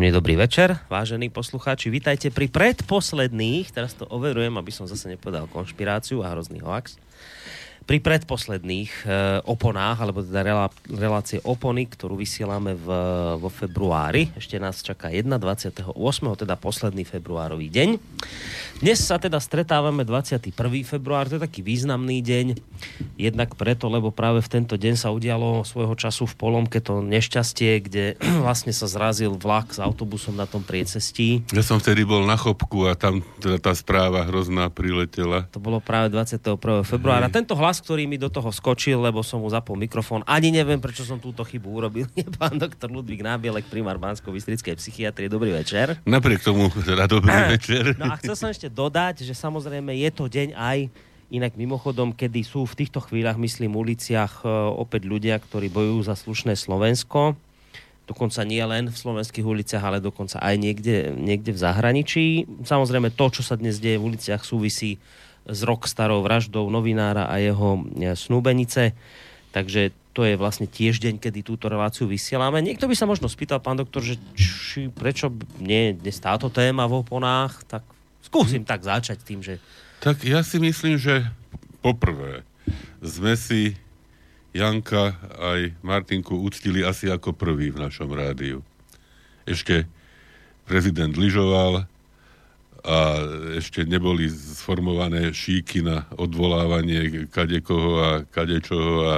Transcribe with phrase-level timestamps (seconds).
[0.00, 1.92] Príjemný dobrý večer, vážení poslucháči.
[1.92, 6.96] Vítajte pri predposledných, teraz to overujem, aby som zase nepovedal konšpiráciu a hrozný hoax
[7.84, 12.86] pri predposledných e, oponách, alebo teda relá, relácie opony, ktorú vysielame v,
[13.42, 14.32] vo februári.
[14.38, 15.26] Ešte nás čaká 1.
[15.36, 15.92] 28.
[16.38, 17.98] teda posledný februárový deň.
[18.80, 20.56] Dnes sa teda stretávame 21.
[20.88, 22.56] február, to je taký významný deň.
[23.20, 27.84] Jednak preto, lebo práve v tento deň sa udialo svojho času v Polomke to nešťastie,
[27.84, 28.04] kde
[28.44, 31.44] vlastne sa zrazil vlak s autobusom na tom priecestí.
[31.52, 35.44] Ja som vtedy bol na chopku a tam teda tá správa hrozná priletela.
[35.52, 36.40] To bolo práve 21.
[36.80, 37.28] februára.
[37.28, 37.36] Hej.
[37.36, 40.24] Tento hlas ktorý mi do toho skočil, lebo som mu zapol mikrofón.
[40.24, 42.08] Ani neviem, prečo som túto chybu urobil.
[42.16, 45.28] Je pán doktor Ludvík Nábielek, primár bansko bystrickej psychiatrie.
[45.28, 46.00] Dobrý večer.
[46.08, 47.92] Napriek tomu, teda dobrý večer.
[48.00, 50.78] No a chcel som ešte dodať, že samozrejme je to deň aj
[51.30, 56.18] Inak mimochodom, kedy sú v týchto chvíľach, myslím, uliciach e, opäť ľudia, ktorí bojujú za
[56.18, 57.38] slušné Slovensko,
[58.10, 62.24] dokonca nie len v slovenských uliciach, ale dokonca aj niekde, niekde v zahraničí.
[62.66, 64.98] Samozrejme, to, čo sa dnes deje v uliciach, súvisí
[65.46, 68.98] s rok starou vraždou novinára a jeho e, snúbenice.
[69.54, 72.58] Takže to je vlastne tiež deň, kedy túto reláciu vysielame.
[72.58, 75.30] Niekto by sa možno spýtal, pán doktor, že či, prečo
[75.62, 77.86] nie dnes táto téma v oponách, tak
[78.30, 79.58] skúsim tak začať tým, že...
[79.98, 81.26] Tak ja si myslím, že
[81.82, 82.46] poprvé
[83.02, 83.74] sme si
[84.54, 88.62] Janka aj Martinku uctili asi ako prvý v našom rádiu.
[89.50, 89.90] Ešte
[90.62, 91.90] prezident lyžoval,
[92.80, 92.96] a
[93.60, 99.14] ešte neboli sformované šíky na odvolávanie kadekoho a kadečoho a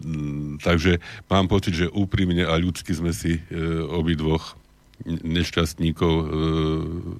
[0.00, 0.96] mm, takže
[1.28, 3.40] mám pocit, že úprimne a ľudsky sme si e,
[3.84, 4.56] obidvoch
[5.04, 6.26] nešťastníkov e,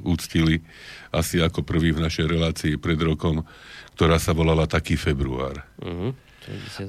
[0.06, 0.62] úctili
[1.10, 3.42] asi ako prvý v našej relácii pred rokom,
[3.98, 5.62] ktorá sa volala Taký február.
[5.82, 6.14] Uh-huh.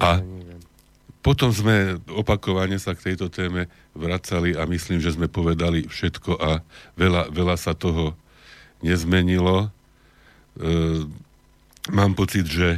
[0.01, 0.22] A
[1.25, 3.66] potom sme opakovane sa k tejto téme
[3.97, 6.62] vracali a myslím, že sme povedali všetko a
[6.94, 8.13] veľa, veľa sa toho
[8.85, 9.66] nezmenilo.
[9.66, 9.69] E,
[11.90, 12.78] mám pocit, že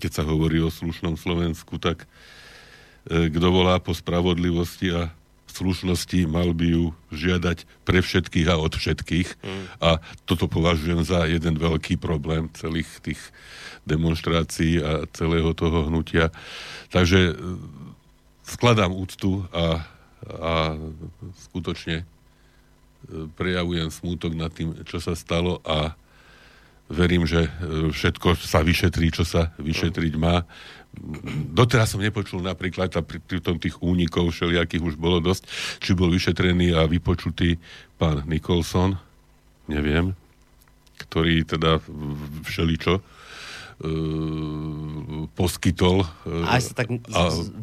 [0.00, 2.08] keď sa hovorí o slušnom Slovensku, tak
[3.08, 5.12] e, kto volá po spravodlivosti a
[5.54, 6.84] slušnosti, mal by ju
[7.14, 9.28] žiadať pre všetkých a od všetkých.
[9.40, 9.64] Mm.
[9.78, 9.90] A
[10.26, 13.20] toto považujem za jeden veľký problém celých tých
[13.86, 16.34] demonstrácií a celého toho hnutia.
[16.90, 17.34] Takže e,
[18.42, 19.86] skladám úctu a,
[20.26, 20.52] a
[21.48, 22.04] skutočne
[23.36, 25.92] prejavujem smútok nad tým, čo sa stalo a
[26.88, 27.50] verím, že e,
[27.92, 30.44] všetko sa vyšetrí, čo sa vyšetriť má.
[31.54, 35.46] Doteraz som nepočul napríklad a pri, pri tom tých únikov všelijakých už bolo dosť,
[35.82, 37.58] či bol vyšetrený a vypočutý
[37.98, 38.96] pán Nicholson,
[39.66, 40.14] neviem,
[40.98, 41.82] ktorý teda
[42.46, 43.04] všeličo uh,
[45.34, 46.94] poskytol uh, a sa tak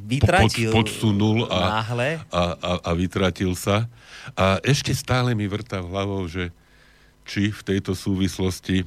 [0.05, 2.19] vytratil pod, podsunul a, náhle.
[2.29, 3.87] A, a, a vytratil sa.
[4.35, 6.51] A ešte stále mi vrta v hlavou, že
[7.25, 8.83] či v tejto súvislosti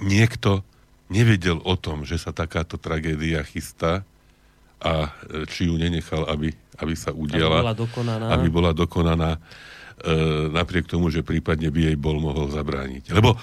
[0.00, 0.64] niekto
[1.08, 4.06] nevedel o tom, že sa takáto tragédia chystá
[4.80, 7.60] a e, či ju nenechal, aby, aby sa udiala.
[7.60, 8.26] Aby bola dokonaná.
[8.32, 9.40] Aby bola dokonaná e,
[10.52, 13.12] napriek tomu, že prípadne by jej bol mohol zabrániť.
[13.12, 13.38] Lebo e,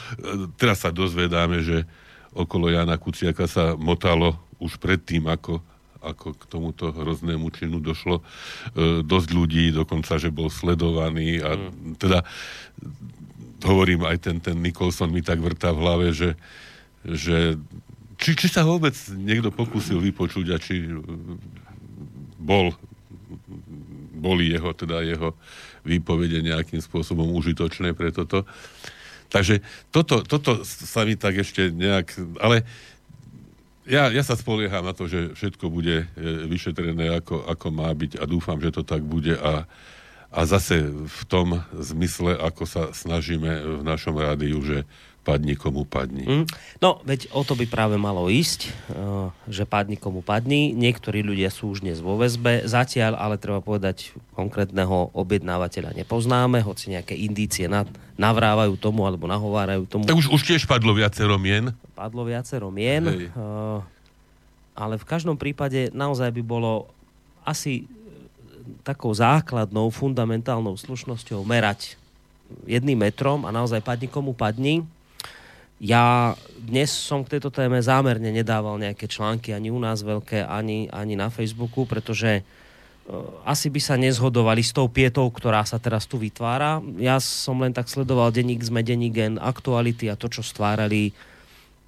[0.58, 1.86] teraz sa dozvedáme, že
[2.34, 5.62] okolo Jana Kuciaka sa motalo už predtým, ako
[6.02, 8.26] ako k tomuto hroznému činu došlo.
[8.74, 12.02] E, dosť ľudí, dokonca, že bol sledovaný a mm.
[12.02, 12.26] teda
[13.62, 16.34] hovorím, aj ten, ten Nicholson mi tak vrtá v hlave, že,
[17.06, 17.58] že
[18.22, 20.86] či, či sa vôbec niekto pokúsil vypočuť a či
[22.38, 22.74] bol
[24.22, 25.34] boli jeho, teda jeho
[25.82, 28.46] výpovede nejakým spôsobom užitočné pre toto.
[29.34, 32.14] Takže toto, toto sa mi tak ešte nejak...
[32.38, 32.68] Ale
[33.90, 38.22] ja, ja sa spolieham na to, že všetko bude e, vyšetrené ako, ako má byť
[38.22, 39.66] a dúfam, že to tak bude a,
[40.30, 44.86] a zase v tom zmysle, ako sa snažíme v našom rádiu, že
[45.22, 46.26] padni komu padni.
[46.26, 46.46] Mm.
[46.82, 48.70] No, veď o to by práve malo ísť, e,
[49.46, 50.74] že padni komu padni.
[50.74, 52.66] Niektorí ľudia sú už dnes vo väzbe.
[52.66, 57.70] Zatiaľ, ale treba povedať, konkrétneho objednávateľa nepoznáme, hoci nejaké indície
[58.18, 60.10] navrávajú tomu alebo nahovárajú tomu.
[60.10, 61.70] Tak už, už tiež padlo viacero mien
[62.02, 63.30] padlo viacero mien, Hej.
[63.30, 63.80] Eh,
[64.74, 66.90] ale v každom prípade naozaj by bolo
[67.46, 67.86] asi
[68.82, 72.02] takou základnou, fundamentálnou slušnosťou merať
[72.66, 74.82] jedným metrom a naozaj padni komu padni.
[75.82, 80.86] Ja dnes som k tejto téme zámerne nedával nejaké články ani u nás veľké, ani,
[80.94, 86.06] ani na Facebooku, pretože uh, asi by sa nezhodovali s tou pietou, ktorá sa teraz
[86.06, 86.86] tu vytvára.
[87.02, 91.18] Ja som len tak sledoval denník sme denník gen aktuality a to, čo stvárali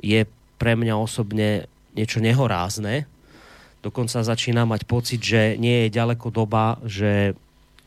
[0.01, 0.25] je
[0.57, 3.05] pre mňa osobne niečo nehorázne.
[3.85, 7.37] Dokonca začína mať pocit, že nie je ďaleko doba, že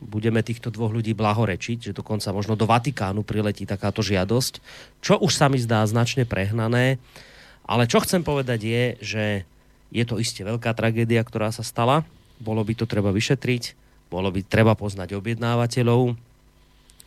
[0.01, 4.61] budeme týchto dvoch ľudí blahorečiť, že dokonca možno do Vatikánu priletí takáto žiadosť,
[5.01, 7.01] čo už sa mi zdá značne prehnané.
[7.65, 9.25] Ale čo chcem povedať je, že
[9.91, 12.05] je to iste veľká tragédia, ktorá sa stala.
[12.37, 13.73] Bolo by to treba vyšetriť,
[14.13, 16.13] bolo by treba poznať objednávateľov,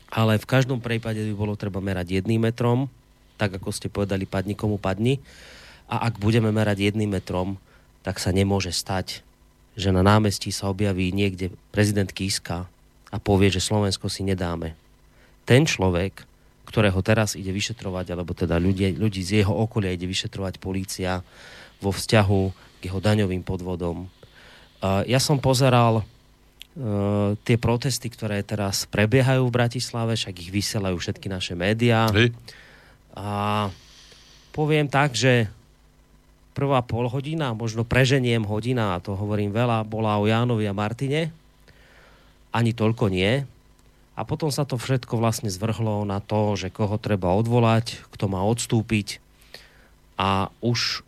[0.09, 2.89] ale v každom prípade by bolo treba merať jedným metrom,
[3.37, 5.21] tak ako ste povedali, padni komu padni.
[5.85, 7.61] A ak budeme merať jedným metrom,
[8.01, 9.21] tak sa nemôže stať,
[9.77, 12.65] že na námestí sa objaví niekde prezident Kiska
[13.09, 14.77] a povie, že Slovensko si nedáme.
[15.43, 16.23] Ten človek,
[16.69, 21.25] ktorého teraz ide vyšetrovať, alebo teda ľudí, ľudí z jeho okolia ide vyšetrovať polícia
[21.81, 22.41] vo vzťahu
[22.79, 24.07] k jeho daňovým podvodom.
[24.83, 26.07] Ja som pozeral
[26.79, 32.07] Uh, tie protesty, ktoré teraz prebiehajú v Bratislave, však ich vysielajú všetky naše médiá.
[32.13, 32.31] Hej.
[33.17, 33.67] A
[34.55, 35.49] poviem tak, že
[36.55, 41.33] prvá pol hodina, možno preženiem hodina, a to hovorím veľa, bola o Jánovi a Martine
[42.49, 43.45] ani toľko nie.
[44.19, 48.43] A potom sa to všetko vlastne zvrhlo na to, že koho treba odvolať, kto má
[48.43, 49.23] odstúpiť.
[50.19, 51.07] A už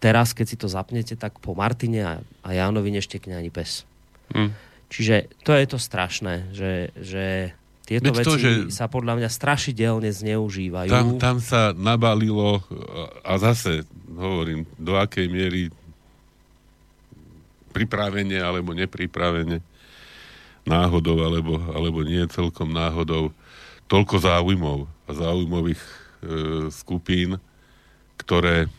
[0.00, 3.84] teraz, keď si to zapnete, tak po Martine a, a Jánovi neštekne ani pes.
[4.32, 4.56] Hmm.
[4.88, 7.52] Čiže to je to strašné, že, že
[7.84, 10.88] tieto Veď veci to, že sa podľa mňa strašidelne zneužívajú.
[10.88, 12.64] Tam, tam sa nabalilo
[13.20, 15.68] a zase hovorím, do akej miery
[17.76, 19.60] pripravenie alebo nepripravenie
[20.64, 23.30] náhodou alebo, alebo nie celkom náhodou
[23.88, 25.90] toľko záujmov a záujmových e,
[26.72, 27.36] skupín,
[28.16, 28.72] ktoré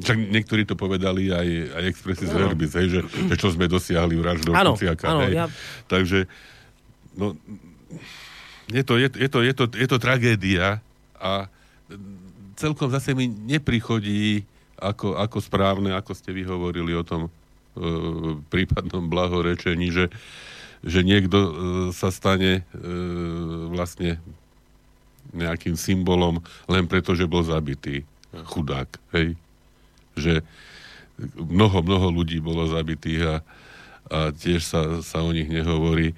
[0.00, 2.48] však niektorí to povedali aj, aj expressis no.
[2.48, 5.04] verbis, hej, že, že čo sme dosiahli vraždou Kuciaka.
[5.12, 5.28] Áno.
[5.28, 5.46] Ja...
[5.84, 6.24] Takže
[7.12, 7.36] no,
[8.72, 10.80] je, to, je, je, to, je, to, je to tragédia
[11.20, 11.46] a
[12.56, 14.48] celkom zase mi neprichodí
[14.80, 17.30] ako, ako správne, ako ste vyhovorili o tom e,
[18.48, 20.08] prípadnom blahorečení, že,
[20.82, 21.50] že niekto e,
[21.94, 22.90] sa stane e,
[23.70, 24.18] vlastne
[25.32, 28.04] nejakým symbolom len preto, že bol zabitý.
[28.32, 29.38] Chudák, hej?
[30.18, 30.42] Že
[31.36, 33.36] mnoho, mnoho ľudí bolo zabitých a,
[34.10, 36.16] a tiež sa, sa o nich nehovorí.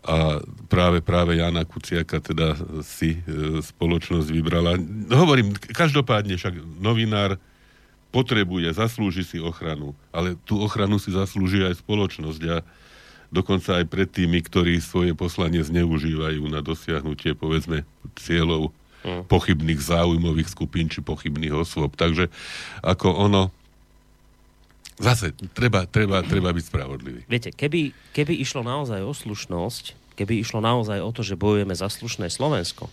[0.00, 0.40] A
[0.72, 4.80] práve, práve Jana Kuciaka teda si e, spoločnosť vybrala.
[5.12, 7.36] Hovorím, každopádne však novinár
[8.10, 12.56] potrebuje, zaslúži si ochranu, ale tú ochranu si zaslúži aj spoločnosť a
[13.30, 17.86] dokonca aj pred tými, ktorí svoje poslanie zneužívajú na dosiahnutie, povedzme,
[18.18, 18.74] cieľov
[19.06, 19.30] mm.
[19.30, 21.94] pochybných záujmových skupín či pochybných osôb.
[21.94, 22.28] Takže
[22.82, 23.42] ako ono,
[24.98, 27.20] zase treba, treba, treba byť spravodlivý.
[27.30, 31.88] Viete, keby, keby išlo naozaj o slušnosť, keby išlo naozaj o to, že bojujeme za
[31.88, 32.90] slušné Slovensko,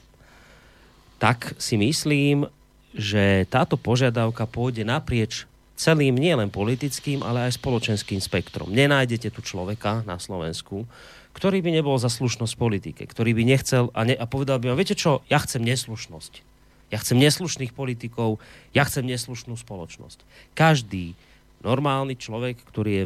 [1.18, 2.46] tak si myslím,
[2.94, 8.74] že táto požiadavka pôjde naprieč celým nielen politickým, ale aj spoločenským spektrom.
[8.74, 10.90] Nenájdete tu človeka na Slovensku,
[11.38, 14.82] ktorý by nebol za slušnosť politike, ktorý by nechcel a, ne, a povedal by vám,
[14.82, 16.42] viete čo, ja chcem neslušnosť.
[16.90, 18.42] Ja chcem neslušných politikov,
[18.74, 20.26] ja chcem neslušnú spoločnosť.
[20.58, 21.14] Každý
[21.62, 23.06] normálny človek, ktorý je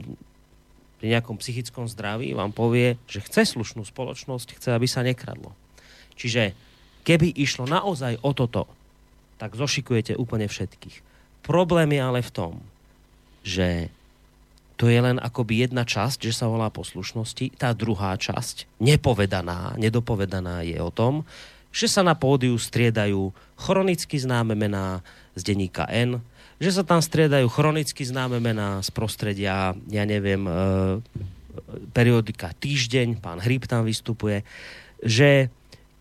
[1.04, 5.52] pri nejakom psychickom zdraví, vám povie, že chce slušnú spoločnosť, chce, aby sa nekradlo.
[6.14, 6.54] Čiže
[7.04, 8.70] keby išlo naozaj o toto,
[9.42, 11.11] tak zošikujete úplne všetkých.
[11.42, 12.54] Problém je ale v tom,
[13.42, 13.90] že
[14.82, 17.54] to je len akoby jedna časť, že sa volá poslušnosti.
[17.54, 21.22] Tá druhá časť, nepovedaná, nedopovedaná je o tom,
[21.70, 25.06] že sa na pódiu striedajú chronicky známe mená
[25.38, 26.20] z denníka N,
[26.58, 30.54] že sa tam striedajú chronicky známe mená z prostredia, ja neviem, e,
[31.96, 34.42] periodika Týždeň, pán Hryb tam vystupuje,
[35.02, 35.50] že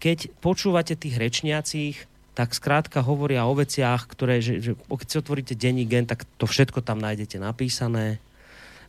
[0.00, 5.54] keď počúvate tých rečniacich, tak skrátka hovoria o veciach, ktoré, že, že keď si otvoríte
[5.58, 8.22] denní gen, tak to všetko tam nájdete napísané.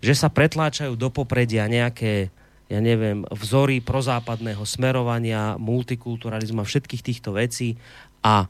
[0.01, 2.29] Že sa pretláčajú do popredia nejaké,
[2.69, 7.77] ja neviem, vzory prozápadného smerovania, multikulturalizmu a všetkých týchto vecí
[8.21, 8.45] a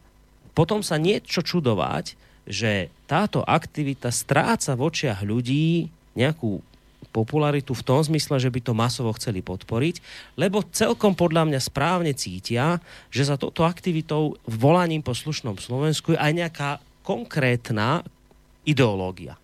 [0.51, 5.87] potom sa niečo čudovať, že táto aktivita stráca v očiach ľudí
[6.19, 6.59] nejakú
[7.09, 9.95] popularitu v tom zmysle, že by to masovo chceli podporiť,
[10.37, 12.77] lebo celkom podľa mňa správne cítia,
[13.09, 16.69] že za touto aktivitou volaním po slušnom Slovensku je aj nejaká
[17.01, 18.05] konkrétna
[18.63, 19.35] ideológia.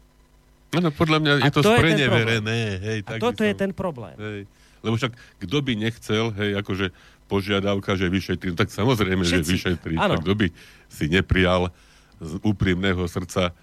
[0.78, 2.60] No, podľa mňa je to, to spreneverené.
[2.78, 4.16] Hej, A toto som, je ten problém.
[4.20, 4.42] Hej.
[4.86, 6.94] Lebo však kto by nechcel, hej, akože
[7.28, 9.36] požiadavka, že vyšetrí, no tak samozrejme, Všetci.
[9.36, 9.96] že vyšetrí.
[10.00, 10.48] Tak kto by
[10.88, 11.74] si neprijal
[12.24, 13.54] z úprimného srdca e,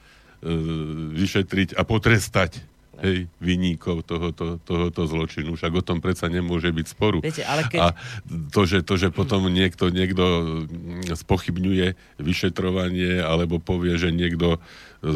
[1.17, 2.61] vyšetriť a potrestať
[3.03, 5.57] hej, vyníkov tohoto, tohoto zločinu.
[5.59, 7.19] Však o tom predsa nemôže byť sporu.
[7.25, 7.81] Viete, ale keď...
[7.81, 7.87] A
[8.53, 10.23] to že, to, že potom niekto, niekto
[11.15, 14.59] spochybňuje vyšetrovanie alebo povie, že niekto e,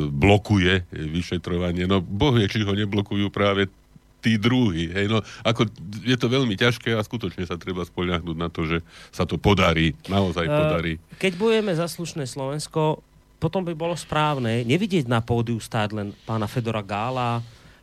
[0.08, 3.70] blokuje vyšetrovanie, no boh vie, či ho neblokujú práve
[4.18, 4.90] tí druhí.
[4.90, 5.70] Hej, no, ako
[6.02, 8.82] je to veľmi ťažké a skutočne sa treba spoľahnúť na to, že
[9.14, 10.92] sa to podarí, naozaj uh, podarí.
[11.22, 13.00] Keď budeme za slušné Slovensko,
[13.38, 17.38] potom by bolo správne nevidieť na pódiu stáť len pána Fedora Gála,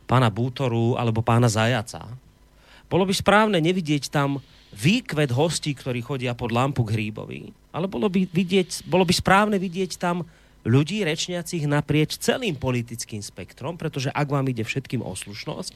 [0.06, 2.06] pána Bútoru alebo pána Zajaca.
[2.86, 4.38] Bolo by správne nevidieť tam
[4.70, 7.50] výkvet hostí, ktorí chodia pod lampu k Hríbovi.
[7.74, 10.22] Ale bolo by, vidieť, bolo by správne vidieť tam
[10.66, 15.72] ľudí rečniacich naprieč celým politickým spektrom, pretože ak vám ide všetkým o slušnosť,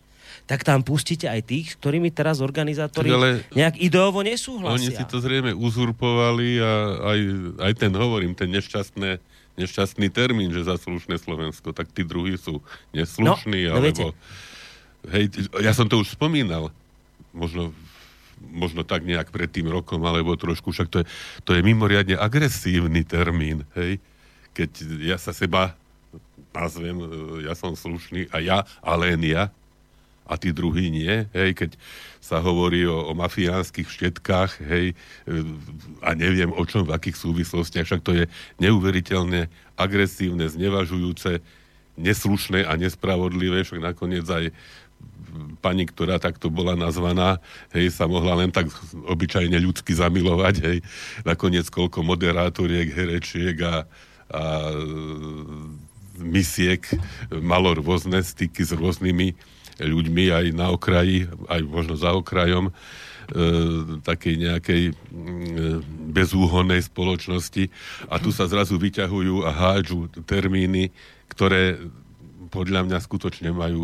[0.50, 4.90] tak tam pustíte aj tých, s ktorými teraz organizátori ale nejak ideovo nesúhlasia.
[4.90, 6.72] Oni si to zrejme uzurpovali a
[7.14, 7.20] aj,
[7.70, 9.22] aj ten, hovorím, ten nešťastné,
[9.58, 12.62] nešťastný termín, že za slušné Slovensko, tak tí druhí sú
[12.94, 14.04] neslušní, no, no alebo...
[15.08, 15.32] Hej,
[15.64, 16.68] ja som to už spomínal,
[17.32, 17.72] možno
[18.40, 21.06] možno tak nejak pred tým rokom, alebo trošku, však to je,
[21.44, 24.00] to je mimoriadne agresívny termín, hej.
[24.56, 24.70] Keď
[25.04, 25.76] ja sa seba
[26.50, 27.06] nazvem, e,
[27.46, 29.52] ja som slušný a ja, a len ja,
[30.30, 31.70] a tí druhí nie, hej, keď
[32.22, 35.34] sa hovorí o, o mafiánskych štetkách, hej, e,
[36.06, 38.24] a neviem o čom, v akých súvislostiach, však to je
[38.62, 41.42] neuveriteľne agresívne, znevažujúce,
[41.98, 44.54] neslušné a nespravodlivé, však nakoniec aj
[45.58, 47.42] pani, ktorá takto bola nazvaná,
[47.74, 50.78] hej, sa mohla len tak obyčajne ľudsky zamilovať, hej,
[51.26, 53.74] nakoniec koľko moderátoriek, herečiek a,
[54.30, 54.42] a
[56.20, 56.84] misiek
[57.32, 59.34] malo rôzne styky s rôznymi
[59.80, 62.72] ľuďmi aj na okraji, aj možno za okrajom e,
[64.04, 64.92] takej nejakej e,
[66.12, 67.72] bezúhonnej spoločnosti
[68.12, 70.92] a tu sa zrazu vyťahujú a hádžu termíny,
[71.32, 71.80] ktoré
[72.50, 73.82] podľa mňa skutočne majú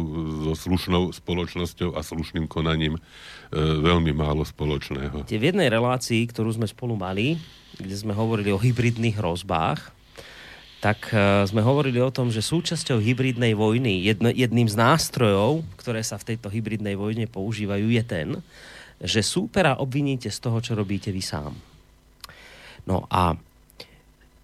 [0.50, 3.00] so slušnou spoločnosťou a slušným konaním e,
[3.59, 5.25] veľmi málo spoločného.
[5.25, 7.38] V jednej relácii, ktorú sme spolu mali,
[7.79, 9.96] kde sme hovorili o hybridných hrozbách,
[10.80, 16.04] tak e, sme hovorili o tom, že súčasťou hybridnej vojny, jedno, jedným z nástrojov, ktoré
[16.04, 18.28] sa v tejto hybridnej vojne používajú, je ten,
[19.00, 21.52] že súpera obviníte z toho, čo robíte vy sám.
[22.87, 23.35] No a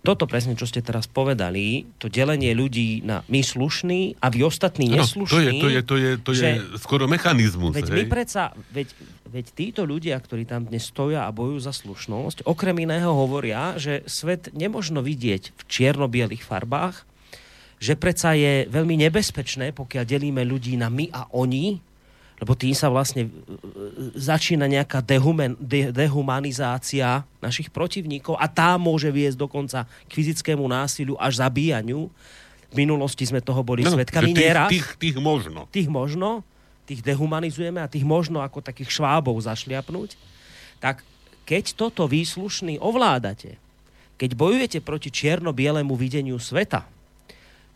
[0.03, 4.91] toto presne, čo ste teraz povedali, to delenie ľudí na my slušní a vy ostatní
[4.91, 5.31] neslušní.
[5.31, 6.51] No, to je, to je, to je, to je
[6.83, 7.71] skoro mechanizmus.
[7.71, 7.99] Veď hej?
[8.03, 8.91] my predsa, veď,
[9.33, 14.05] veď títo ľudia, ktorí tam dnes stoja a bojujú za slušnosť, okrem iného hovoria, že
[14.05, 17.09] svet nemožno vidieť v čierno-bielých farbách,
[17.83, 21.81] že predsa je veľmi nebezpečné, pokiaľ delíme ľudí na my a oni,
[22.39, 23.33] lebo tým sa vlastne e, e,
[24.19, 31.15] začína nejaká dehumen, de, dehumanizácia našich protivníkov a tá môže viesť dokonca k fyzickému násiliu
[31.23, 32.11] až zabíjaniu.
[32.71, 34.69] V minulosti sme toho boli no, svetkami tých, nieraz.
[34.75, 35.71] Tých, tých možno.
[35.71, 36.43] Tých možno.
[36.89, 40.19] Tých dehumanizujeme a tých možno ako takých švábov zašliapnúť.
[40.83, 41.07] Tak
[41.47, 43.59] keď toto výslušný ovládate,
[44.19, 46.87] keď bojujete proti čierno-bielemu videniu sveta,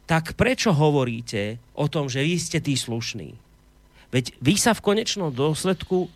[0.06, 3.34] tak prečo hovoríte o tom, že vy ste tí slušní?
[4.14, 6.06] Veď vy sa v konečnom dôsledku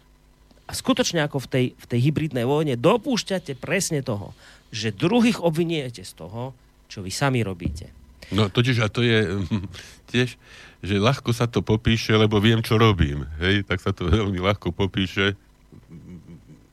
[0.70, 4.30] a skutočne ako v tej, v tej hybridnej vojne dopúšťate presne toho,
[4.70, 6.54] že druhých obviniete z toho,
[6.87, 7.90] čo vy sami robíte.
[8.30, 9.42] No totiž a to je
[10.14, 10.38] tiež,
[10.80, 13.28] že ľahko sa to popíše, lebo viem, čo robím.
[13.40, 15.37] Hej, tak sa to veľmi ľahko popíše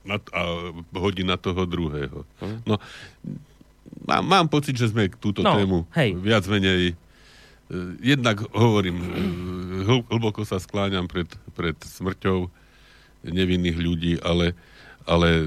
[0.07, 0.41] a
[0.95, 2.23] hodí na toho druhého.
[2.39, 2.63] Hm.
[2.63, 2.79] No,
[4.07, 6.15] mám, mám pocit, že sme túto no, tému hej.
[6.15, 6.95] viac menej
[7.67, 9.07] E, jednak hovorím, e,
[10.07, 12.47] hlboko sa skláňam pred, pred smrťou
[13.27, 14.55] nevinných ľudí, ale,
[15.03, 15.43] ale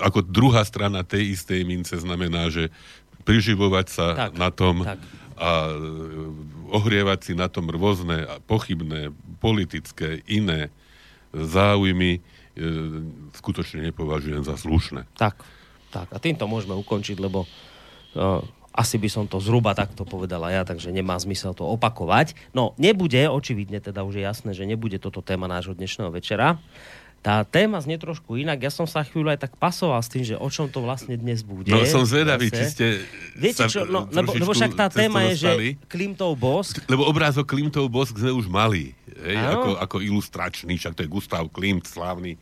[0.00, 2.72] ako druhá strana tej istej mince znamená, že
[3.28, 4.96] priživovať sa tak, na tom tak.
[5.38, 5.72] A
[6.68, 10.68] ohrievať si na tom rôzne pochybné, politické, iné
[11.32, 12.20] záujmy e,
[13.38, 15.06] skutočne nepovažujem za slušné.
[15.16, 15.40] Tak,
[15.94, 16.08] tak.
[16.12, 17.46] A týmto môžeme ukončiť, lebo
[18.78, 22.38] asi by som to zhruba takto povedala ja, takže nemá zmysel to opakovať.
[22.54, 26.62] No, nebude, očividne teda už je jasné, že nebude toto téma nášho dnešného večera.
[27.18, 28.62] Tá téma znie trošku inak.
[28.62, 31.42] Ja som sa chvíľu aj tak pasoval s tým, že o čom to vlastne dnes
[31.42, 31.66] bude.
[31.66, 32.86] No som zvedavý, či ste
[33.34, 35.50] Viete čo, no, lebo, lebo však tá téma je, že
[35.90, 36.78] Klimtov bosk.
[36.86, 38.94] Lebo obrázok Klimtov bosk sme už mali.
[39.18, 42.38] Hej, ako, ako ilustračný, však to je Gustav Klimt, slávny e,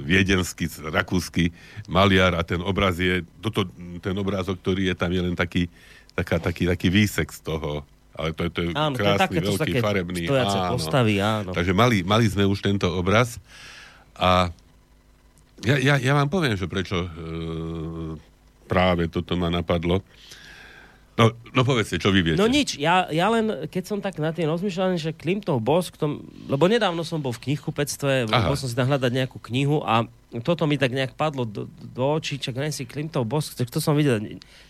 [0.00, 1.52] viedenský, rakúsky
[1.84, 3.68] maliar a ten obraz je, toto,
[4.00, 5.68] ten obrázok, ktorý je tam, je len taký,
[6.16, 7.84] taká, taký, taký výsek z toho.
[8.14, 10.22] Ale to, to je áno, krásny, to je také, veľký, také farebný.
[10.30, 10.78] Áno.
[10.78, 11.50] postavy, áno.
[11.50, 13.42] Takže mali, mali sme už tento obraz
[14.14, 14.54] a
[15.66, 17.08] ja, ja, ja vám poviem, že prečo e,
[18.70, 20.02] práve toto ma napadlo.
[21.14, 22.38] No, no povedzte, čo vy viete.
[22.42, 26.26] No nič, ja, ja len, keď som tak na tým rozmýšľal, že Klimtov bosk, tom,
[26.50, 30.10] lebo nedávno som bol v knihkupectve, bol som si tam hľadať nejakú knihu a
[30.42, 33.78] toto mi tak nejak padlo do, do očí, čak neviem si Klimtov bosk, tak to
[33.78, 34.18] som videl.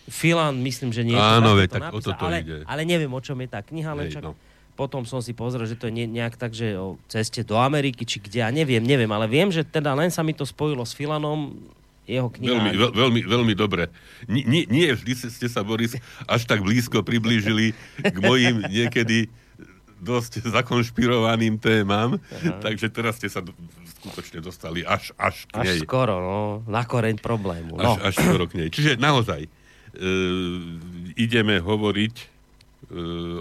[0.05, 1.17] Filan, myslím, že nie.
[1.17, 2.61] Áno, veď, tak napísal, o toto ale, ide.
[2.69, 4.21] Ale neviem, o čom je tá kniha, ale čak...
[4.21, 4.37] No.
[4.77, 8.21] potom som si pozrel, že to je nejak tak, že o ceste do Ameriky, či
[8.21, 11.57] kde, ja neviem, neviem, ale viem, že teda len sa mi to spojilo s Filanom,
[12.05, 12.53] jeho kniha.
[12.53, 13.89] Veľmi, veľ, veľmi, veľmi dobre.
[14.29, 15.97] Nie, nie, nie vždy ste sa, Boris,
[16.29, 19.29] až tak blízko priblížili k mojim niekedy
[20.05, 22.61] dosť zakonšpirovaným témam, Aha.
[22.61, 23.41] takže teraz ste sa
[23.97, 25.81] skutočne dostali až, až k nej.
[25.81, 27.73] Až skoro, no, na koreň problému.
[27.73, 27.97] No.
[27.97, 28.69] Až, až skoro k nej.
[28.69, 29.49] Čiže naozaj, e,
[31.17, 32.25] ideme hovoriť e,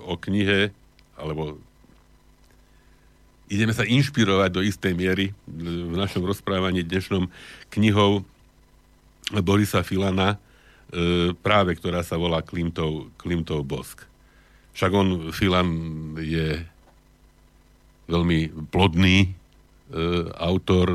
[0.09, 0.73] o knihe,
[1.21, 1.61] alebo
[3.53, 7.29] ideme sa inšpirovať do istej miery v našom rozprávaní dnešnom
[7.69, 8.25] knihou
[9.33, 10.37] Borisa Filana,
[10.93, 14.05] e, práve ktorá sa volá Klimtov, Klimtov bosk.
[14.75, 15.71] Však on, Filan,
[16.19, 16.61] je
[18.11, 19.29] veľmi plodný e,
[20.37, 20.93] autor,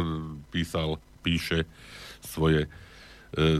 [0.53, 1.65] písal, píše
[2.21, 2.69] svoje e,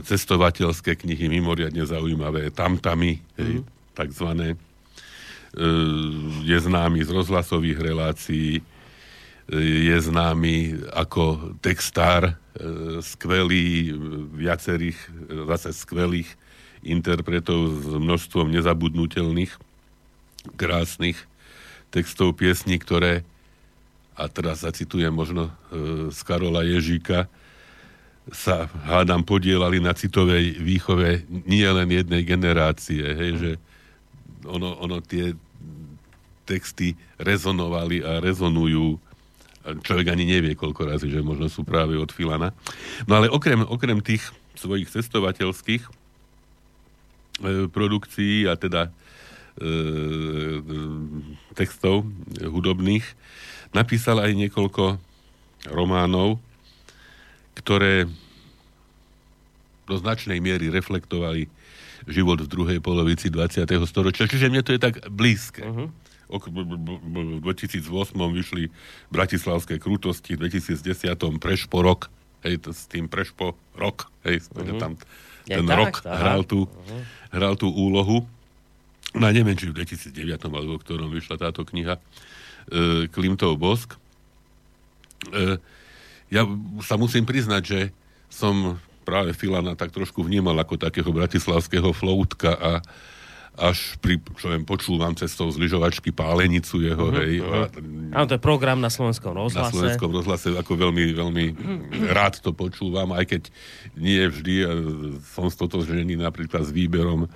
[0.04, 3.64] cestovateľské knihy, mimoriadne zaujímavé, tamtami, mm.
[3.96, 4.54] takzvané.
[4.54, 4.56] E,
[6.46, 8.62] je známy z rozhlasových relácií,
[9.50, 13.90] je známy ako textár, e, skvelý,
[14.30, 14.98] viacerých,
[15.50, 16.30] zase skvelých
[16.86, 19.50] interpretov s množstvom nezabudnutelných,
[20.54, 21.18] krásnych
[21.90, 23.26] textov piesní, ktoré,
[24.14, 25.52] a teraz zacitujem možno e,
[26.14, 27.26] z Karola Ježíka,
[28.30, 33.50] sa, hádam, podielali na citovej výchove nie len jednej generácie, hej, že
[34.46, 35.34] ono, ono tie
[36.46, 39.02] texty rezonovali a rezonujú
[39.60, 42.56] človek ani nevie, koľko razy, že možno sú práve od Filana.
[43.04, 44.24] No ale okrem, okrem tých
[44.56, 45.90] svojich cestovateľských e,
[47.68, 48.90] produkcií a teda e,
[51.52, 52.08] textov
[52.40, 53.04] hudobných,
[53.76, 54.96] napísal aj niekoľko
[55.68, 56.40] románov,
[57.60, 58.08] ktoré
[59.84, 61.50] do značnej miery reflektovali
[62.08, 63.68] život v druhej polovici 20.
[63.84, 64.24] storočia.
[64.24, 65.60] Čiže mne to je tak blízke.
[65.60, 65.92] Uh-huh
[66.30, 68.70] v 2008 vyšli
[69.10, 72.06] Bratislavské krutosti, v 2010 Prešpo rok,
[72.46, 74.78] hej, s tým Prešpo rok, hej, uh-huh.
[74.78, 74.92] tam
[75.50, 77.02] ten ja, rok tak, hral tú, uh-huh.
[77.34, 78.22] hral tú úlohu.
[79.10, 82.00] No a neviem, či v 2009 alebo v ktorom vyšla táto kniha e,
[83.10, 83.98] Klimtov bosk.
[85.34, 85.58] E,
[86.30, 86.46] ja
[86.86, 87.80] sa musím priznať, že
[88.30, 92.70] som práve Filana tak trošku vnímal ako takého bratislavského floutka a
[93.60, 97.44] až pri, čo viem, počúvam cestou z lyžovačky pálenicu jeho, uh-huh, hej.
[97.44, 97.68] Uh-huh.
[98.16, 99.68] Áno, to je program na slovenskom rozhlase.
[99.68, 101.44] Na slovenskom rozhlase, ako veľmi, veľmi
[102.08, 103.42] rád to počúvam, aj keď
[104.00, 104.54] nie vždy
[105.20, 107.28] som stotožený napríklad s výberom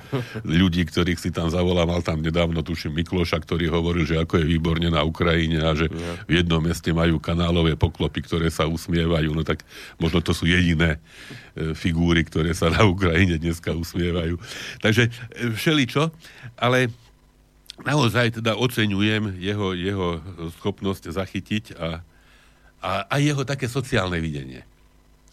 [0.49, 4.49] ľudí, ktorých si tam zavolám, mal tam nedávno, tuším, Mikloša, ktorý hovoril, že ako je
[4.49, 5.93] výborne na Ukrajine a že
[6.25, 9.61] v jednom meste majú kanálové poklopy, ktoré sa usmievajú, no tak
[10.01, 10.97] možno to sú jediné
[11.55, 14.39] figúry, ktoré sa na Ukrajine dneska usmievajú.
[14.83, 15.11] Takže e,
[15.55, 16.11] všeličo,
[16.59, 16.91] ale
[17.87, 20.09] naozaj teda oceňujem jeho, jeho
[20.59, 22.03] schopnosť zachytiť a,
[22.83, 24.67] a, a jeho také sociálne videnie.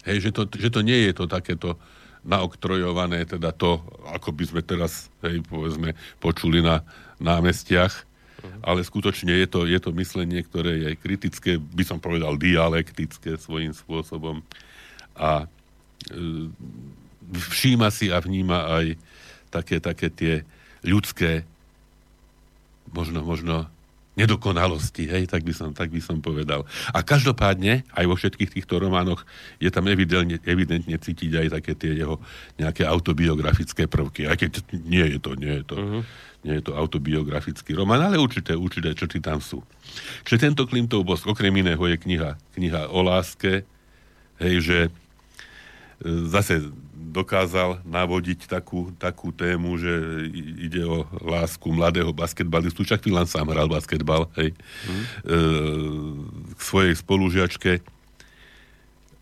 [0.06, 1.78] Hej, že, to, že to nie je to takéto
[2.22, 3.82] naoktrojované, teda to,
[4.14, 6.86] ako by sme teraz, hej, povedzme, počuli na
[7.18, 8.62] námestiach, uh-huh.
[8.62, 13.74] ale skutočne je to, je to myslenie, ktoré je kritické, by som povedal dialektické svojím
[13.74, 14.38] spôsobom
[15.18, 15.61] a E,
[17.32, 18.86] všíma si a vníma aj
[19.52, 20.34] také, také tie
[20.82, 21.46] ľudské
[22.92, 23.70] možno, možno
[24.12, 26.68] nedokonalosti, hej, tak by, som, tak by som povedal.
[26.92, 29.24] A každopádne, aj vo všetkých týchto románoch
[29.56, 32.20] je tam evidentne, evidentne cítiť aj také tie jeho
[32.60, 34.50] nejaké autobiografické prvky, aj keď
[34.84, 36.02] nie je to, nie je to, uh-huh.
[36.44, 39.64] nie je to autobiografický román, ale určité, určité črty tam sú.
[40.28, 43.64] Čiže tento Klimtov bosk, okrem iného, je kniha, kniha o láske,
[44.44, 44.78] hej, že
[46.04, 46.70] zase
[47.12, 49.92] dokázal navodiť takú, takú tému, že
[50.64, 54.96] ide o lásku mladého basketbalistu, čak Filan sám hral basketbal, hej, mm.
[54.96, 55.04] e,
[56.56, 57.84] k svojej spolužiačke,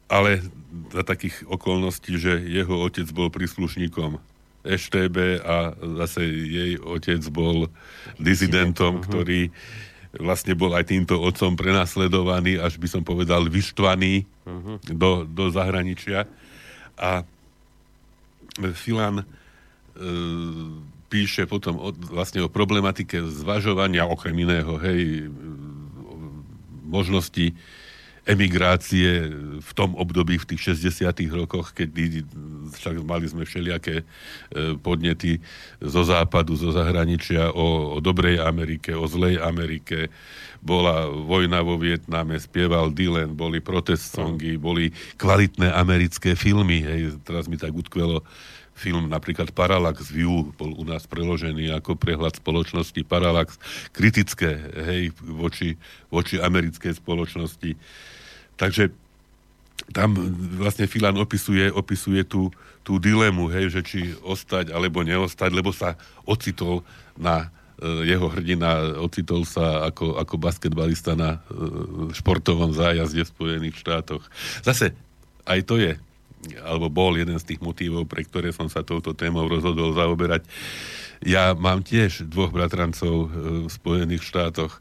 [0.07, 0.43] ale
[0.95, 4.23] za takých okolností, že jeho otec bol príslušníkom
[4.63, 7.71] EŠTB a zase jej otec bol
[8.21, 9.07] dizidentom, uh-huh.
[9.07, 9.41] ktorý
[10.19, 14.77] vlastne bol aj týmto otcom prenasledovaný, až by som povedal vyštvaný uh-huh.
[14.91, 16.27] do, do zahraničia.
[17.01, 17.25] A
[18.77, 19.25] Filan e,
[21.09, 25.33] píše potom o, vlastne o problematike zvažovania, okrem iného, hej,
[26.87, 27.57] možnosti
[28.31, 29.27] emigrácie
[29.59, 32.23] v tom období, v tých 60 rokoch, keď
[32.71, 34.05] však mali sme všelijaké e,
[34.79, 35.43] podnety
[35.83, 40.07] zo západu, zo zahraničia o, o dobrej Amerike, o zlej Amerike,
[40.63, 46.85] bola vojna vo Vietname, spieval Dylan, boli protest songy, boli kvalitné americké filmy.
[46.85, 48.23] Hej, teraz mi tak utkvelo
[48.81, 53.61] film napríklad Parallax View bol u nás preložený ako prehľad spoločnosti Parallax,
[53.93, 54.57] kritické,
[54.89, 55.77] hej, voči,
[56.09, 57.77] voči americkej spoločnosti.
[58.61, 58.93] Takže
[59.97, 60.13] tam
[60.61, 62.53] vlastne Filan opisuje, opisuje tú,
[62.85, 65.97] tú dilemu, hej, že či ostať alebo neostať, lebo sa
[66.29, 66.85] ocitol
[67.17, 67.49] na
[67.81, 74.23] e, jeho hrdina ocitol sa ako, ako basketbalista na e, športovom zájazde v Spojených štátoch.
[74.61, 74.93] Zase
[75.49, 75.97] aj to je
[76.65, 80.49] alebo bol jeden z tých motívov, pre ktoré som sa touto témou rozhodol zaoberať.
[81.21, 84.81] Ja mám tiež dvoch bratrancov e, v Spojených štátoch.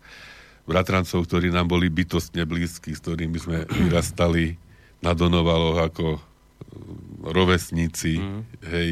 [0.70, 3.58] Bratrancov, ktorí nám boli bytostne blízki, s ktorými sme
[3.90, 4.62] vyrastali
[5.02, 6.20] na Donovaloch ako e,
[7.26, 8.22] rovesníci.
[8.22, 8.42] Mm.
[8.70, 8.90] Hej,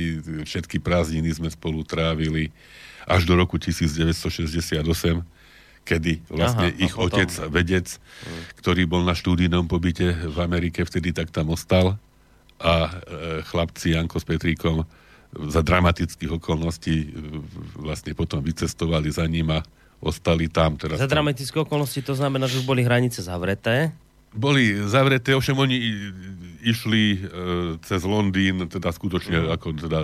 [0.49, 2.49] všetky prázdniny sme spolu trávili
[3.05, 4.81] až do roku 1968
[5.87, 7.23] kedy vlastne Aha, ich potom...
[7.23, 8.59] otec, vedec, mm.
[8.59, 11.95] ktorý bol na štúdijnom pobyte v Amerike, vtedy tak tam ostal
[12.59, 12.91] a e,
[13.47, 14.83] chlapci Janko s Petríkom
[15.47, 17.13] za dramatických okolností
[17.79, 19.59] vlastne potom vycestovali za ním a
[20.01, 20.77] ostali tam.
[20.77, 23.91] Teraz za dramatické okolnosti to znamená, že už boli hranice zavreté?
[24.35, 25.77] Boli zavreté, ovšem oni
[26.61, 27.19] išli e,
[27.81, 29.55] cez Londýn, teda skutočne uh-huh.
[29.55, 29.99] ako teda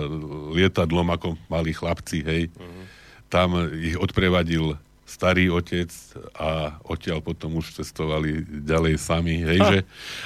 [0.56, 2.42] lietadlom, ako mali chlapci, hej.
[2.56, 2.84] Uh-huh.
[3.28, 5.92] Tam ich odprevadil starý otec
[6.32, 9.78] a odtiaľ potom už cestovali ďalej sami, hej, že,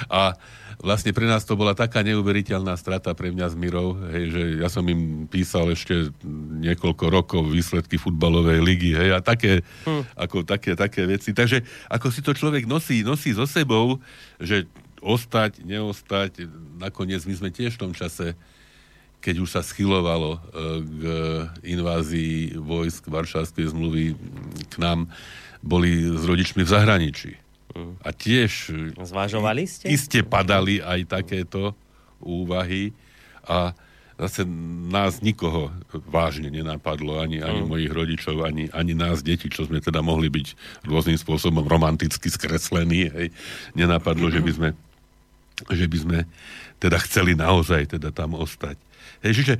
[0.07, 0.39] a
[0.79, 4.71] vlastne pre nás to bola taká neuveriteľná strata pre mňa s Mirou, hej, že ja
[4.71, 6.15] som im písal ešte
[6.63, 10.03] niekoľko rokov výsledky futbalovej ligy, hej, a také, hm.
[10.15, 11.35] ako také, také veci.
[11.35, 13.99] Takže ako si to človek nosí, nosí so sebou,
[14.39, 14.63] že
[15.03, 16.47] ostať, neostať,
[16.79, 18.35] nakoniec my sme tiež v tom čase
[19.19, 20.39] keď už sa schylovalo e,
[20.83, 21.01] k
[21.75, 24.15] invázii vojsk Varšavskej zmluvy
[24.71, 25.11] k nám,
[25.59, 27.31] boli s rodičmi v zahraničí.
[27.75, 27.99] Mm.
[27.99, 28.51] A tiež...
[28.95, 29.91] Zvažovali ste?
[29.91, 31.75] Iste padali aj takéto
[32.23, 32.95] úvahy
[33.43, 33.75] a
[34.19, 34.43] zase
[34.91, 35.71] nás nikoho
[36.11, 37.67] vážne nenapadlo, ani, ani mm.
[37.67, 40.47] mojich rodičov, ani, ani nás, deti, čo sme teda mohli byť
[40.87, 43.27] rôznym spôsobom romanticky skreslení, hej,
[43.75, 44.33] nenapadlo, mm.
[44.35, 44.69] že by sme
[45.67, 46.19] že by sme
[46.79, 48.79] teda chceli naozaj teda tam ostať.
[49.19, 49.53] Hej, čiže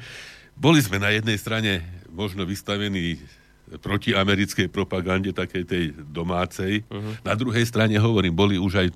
[0.55, 3.19] boli sme na jednej strane možno vystavení
[3.77, 6.81] proti americkej propagande, takej tej domácej.
[6.89, 7.13] Uh-huh.
[7.21, 8.87] Na druhej strane, hovorím, boli už aj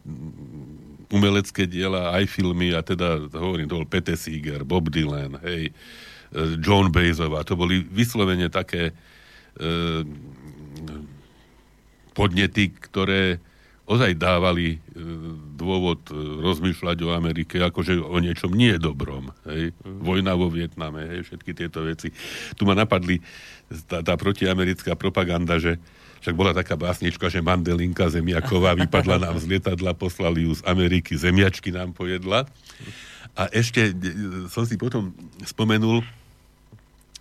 [1.13, 5.73] umelecké diela, aj filmy, a teda hovorím, to bol Pete Seeger, Bob Dylan, hej, e,
[6.57, 8.93] John Bazová, to boli vyslovene také e,
[12.17, 13.37] podnety, ktoré
[13.83, 15.03] ozaj dávali e,
[15.59, 19.35] dôvod e, rozmýšľať o Amerike, akože o niečom nie dobrom.
[19.43, 19.75] Hej?
[19.83, 19.99] Mm.
[19.99, 21.27] Vojna vo Vietname, hej?
[21.27, 22.15] všetky tieto veci.
[22.55, 23.19] Tu ma napadli
[23.91, 25.75] tá, tá protiamerická propaganda, že
[26.23, 31.19] však bola taká básnička, že Mandelinka Zemiaková vypadla nám z lietadla, poslali ju z Ameriky,
[31.19, 32.47] zemiačky nám pojedla.
[33.35, 33.93] A ešte e,
[34.47, 35.11] som si potom
[35.43, 35.99] spomenul,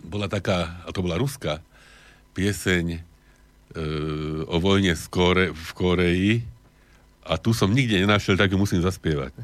[0.06, 1.58] bola taká, a to bola ruská,
[2.38, 3.00] pieseň e,
[4.46, 6.32] o vojne v, Kore, v Koreji,
[7.22, 9.30] a tu som nikde nenašiel, tak ju musím zaspievať.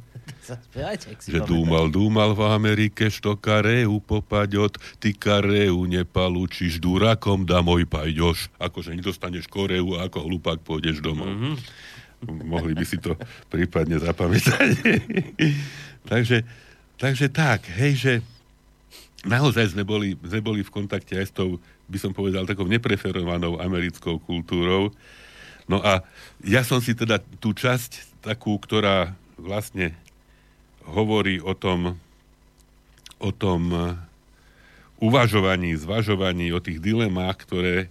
[0.49, 8.49] Zaspievajte, Že dúmal, dúmal v Amerike, što kareu popaďot, ty kareu nepalúčiš, durakom môj pajďoš.
[8.57, 11.29] Akože nedostaneš koreu a ako hlupák pôjdeš domov.
[11.29, 11.55] Mm-hmm.
[12.49, 13.15] Mohli by si to
[13.53, 14.73] prípadne zapamätať.
[16.11, 16.43] takže,
[16.97, 18.13] takže tak, hej, že
[19.29, 23.61] naozaj sme boli, sme boli v kontakte aj s tou, by som povedal, takou nepreferovanou
[23.61, 24.91] americkou kultúrou,
[25.69, 26.01] No a
[26.41, 29.93] ja som si teda tú časť takú, ktorá vlastne
[30.89, 32.01] hovorí o tom,
[33.21, 33.79] o tom e,
[34.99, 37.87] uvažovaní, zvažovaní, o tých dilemách, ktoré e,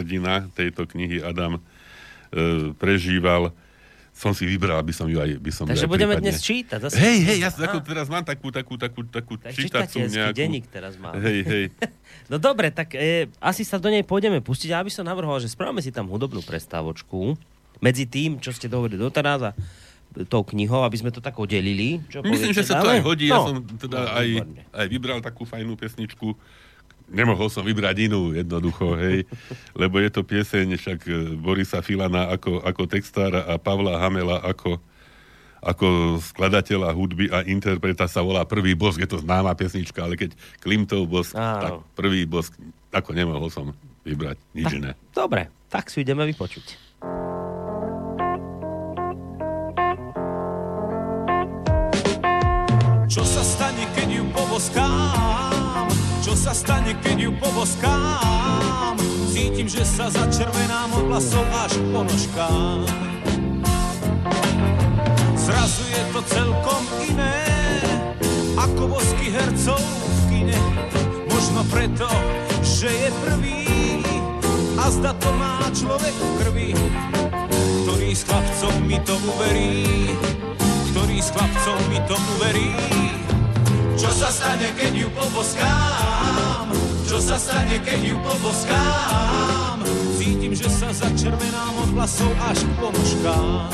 [0.00, 1.62] hrdina tejto knihy Adam e,
[2.80, 3.52] prežíval,
[4.14, 6.30] som si vybral, aby som ju aj by som Takže aj budeme prípadne...
[6.30, 6.78] dnes čítať.
[6.86, 10.38] Zase hej, hej, ja ako teraz mám takú, takú, takú, takú tak čítacú nejakú...
[10.38, 11.18] denník teraz mám.
[11.18, 11.64] Hej, hej.
[12.30, 14.70] no dobre, tak e, asi sa do nej pôjdeme pustiť.
[14.70, 17.34] Ja by som navrhoval, že spravíme si tam hudobnú prestávočku
[17.82, 19.52] medzi tým, čo ste dohovorili doteraz a
[20.30, 21.98] tou knihou, aby sme to tak oddelili.
[22.06, 23.26] Čo Myslím, že sa to aj hodí.
[23.26, 23.34] No.
[23.34, 24.28] Ja som teda no, aj,
[24.70, 26.38] aj vybral takú fajnú pesničku,
[27.08, 29.28] nemohol som vybrať inú jednoducho, hej,
[29.76, 34.80] lebo je to pieseň však e, Borisa Filana ako, ako textára a Pavla Hamela ako,
[35.60, 35.86] ako
[36.20, 40.32] skladateľa hudby a interpreta sa volá Prvý bosk, je to známa pesnička, ale keď
[40.64, 41.60] Klimtov bosk, Áno.
[41.60, 42.56] tak Prvý bosk,
[42.94, 43.72] ako nemohol som
[44.04, 44.90] vybrať, nič tak, iné.
[45.12, 46.93] Dobre, tak si ideme vypočuť.
[56.44, 59.00] Sa stane, keď ju poboskám?
[59.32, 62.84] Cítim, že sa začervenám od vlasov až po nožkám.
[65.40, 67.40] Zrazu je to celkom iné,
[68.60, 70.60] ako bosky hercov v kine.
[71.96, 72.12] to,
[72.60, 73.64] že je prvý
[74.76, 76.70] a zda to má človek v krvi.
[77.88, 80.12] Ktorý z chlapcov mi to uverí,
[80.92, 83.23] ktorý z chlapcov mi to uverí.
[83.94, 86.66] Čo sa stane, keď ju poboskám?
[87.06, 89.78] Čo sa stane, keď ju poboskám?
[90.18, 93.70] Cítim, že sa začervenám od vlasov až k ponožkám.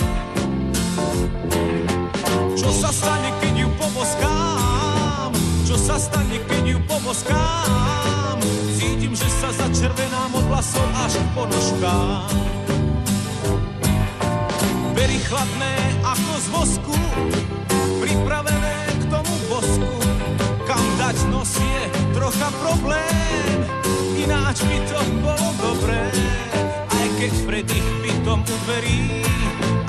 [2.53, 5.31] Čo sa stane, keď ju poboskám?
[5.65, 8.37] Čo sa stane, keď ju poboskám?
[8.77, 12.29] Cítim, že sa začervenám od vlasov až k ponožkám.
[14.93, 16.97] Bery chladné ako z vosku,
[18.05, 20.00] pripravené k tomu bosku.
[21.11, 21.83] Nos je
[22.15, 23.67] trocha problém,
[24.15, 26.07] ináč by to bolo dobré.
[26.87, 29.27] Aj keď pred ich bytom u dverí,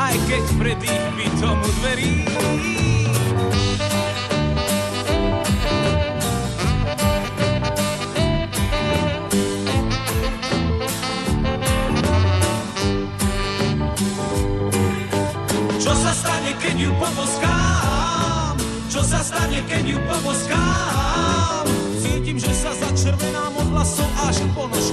[0.02, 2.26] aj keď pred ich bytom u dverí.
[15.78, 18.58] Čo sa stane, keď ju poboskám?
[18.90, 21.01] Čo sa stane, keď ju poboskám?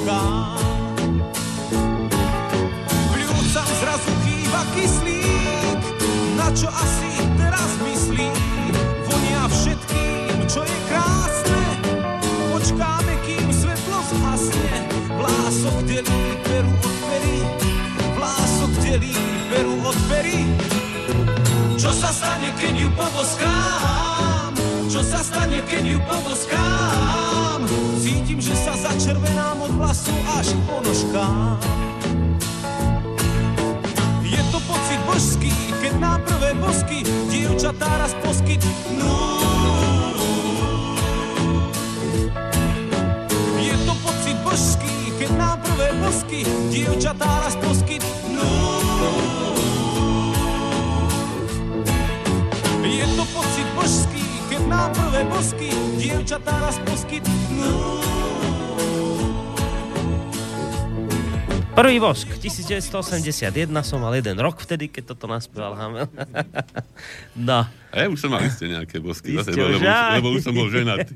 [0.09, 0.57] Ponožkám.
[3.13, 5.81] Pľúcam zrazu chýba kyslík,
[6.37, 8.29] na čo asi teraz myslí?
[9.05, 11.63] Vonia všetkým, čo je krásne,
[12.53, 14.73] počkáme, kým svetlo zhasne.
[15.19, 17.39] Vlások delí peru od pery,
[18.17, 19.15] vlások delí
[19.53, 20.41] peru od pery.
[21.79, 24.53] Čo sa stane, keď ju poboskám?
[24.89, 27.28] Čo sa stane, keď ju poboskám?
[28.39, 31.59] Cítim, že sa začervenám od vlasu až k ponožkám.
[34.23, 35.51] Je to pocit božský,
[35.83, 37.03] keď nám prvé bosky
[37.35, 39.19] dievčatá raz poskytnú.
[43.59, 48.51] Je to pocit božský, keď nám prvé bosky dievčatá raz poskytnú.
[52.87, 58.18] Je to pocit božský, keď nám prvé bosky dievčatá raz poskytnú.
[61.79, 66.11] Prvý bosk, 1981, som mal jeden rok vtedy, keď toto naspieval Hamel.
[67.39, 67.71] no.
[67.71, 69.87] A ja už som mal isté nejaké bosky Vy za ste seba, už lebo,
[70.19, 71.15] lebo už som bol ženatý.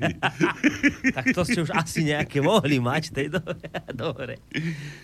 [1.19, 3.59] tak to ste už asi nejaké mohli mať tej dobe.
[4.07, 4.39] Dobre.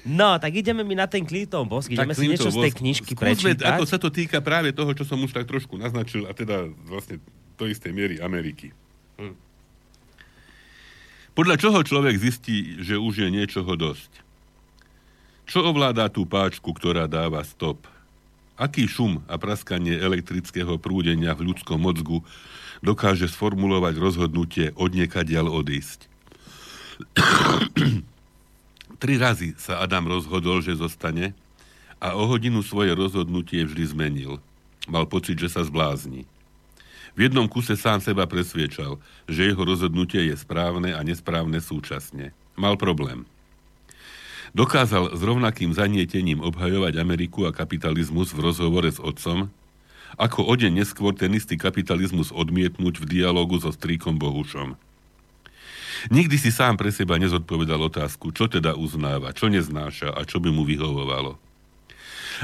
[0.08, 2.80] No, tak ideme mi na ten Clinton bosk, ideme si Clintov niečo z tej bosk-
[2.80, 3.76] knižky skúsme, prečítať.
[3.76, 7.20] Ako sa to týka práve toho, čo som už tak trošku naznačil, a teda vlastne
[7.60, 8.72] do istej miery Ameriky.
[9.20, 9.36] Hm.
[11.36, 14.29] Podľa čoho človek zistí, že už je niečoho dosť?
[15.50, 17.82] Čo ovládá tú páčku, ktorá dáva stop?
[18.54, 22.22] Aký šum a praskanie elektrického prúdenia v ľudskom mozgu
[22.86, 26.06] dokáže sformulovať rozhodnutie odniekadiaľ odísť?
[29.02, 31.34] Tri razy sa Adam rozhodol, že zostane
[31.98, 34.38] a o hodinu svoje rozhodnutie vždy zmenil.
[34.86, 36.30] Mal pocit, že sa zblázni.
[37.18, 42.38] V jednom kuse sám seba presviečal, že jeho rozhodnutie je správne a nesprávne súčasne.
[42.54, 43.26] Mal problém.
[44.58, 49.54] Dokázal s rovnakým zanietením obhajovať Ameriku a kapitalizmus v rozhovore s otcom,
[50.18, 54.74] ako o deň neskôr ten istý kapitalizmus odmietnúť v dialogu so strýkom Bohušom.
[56.10, 60.50] Nikdy si sám pre seba nezodpovedal otázku, čo teda uznáva, čo neznáša a čo by
[60.50, 61.36] mu vyhovovalo.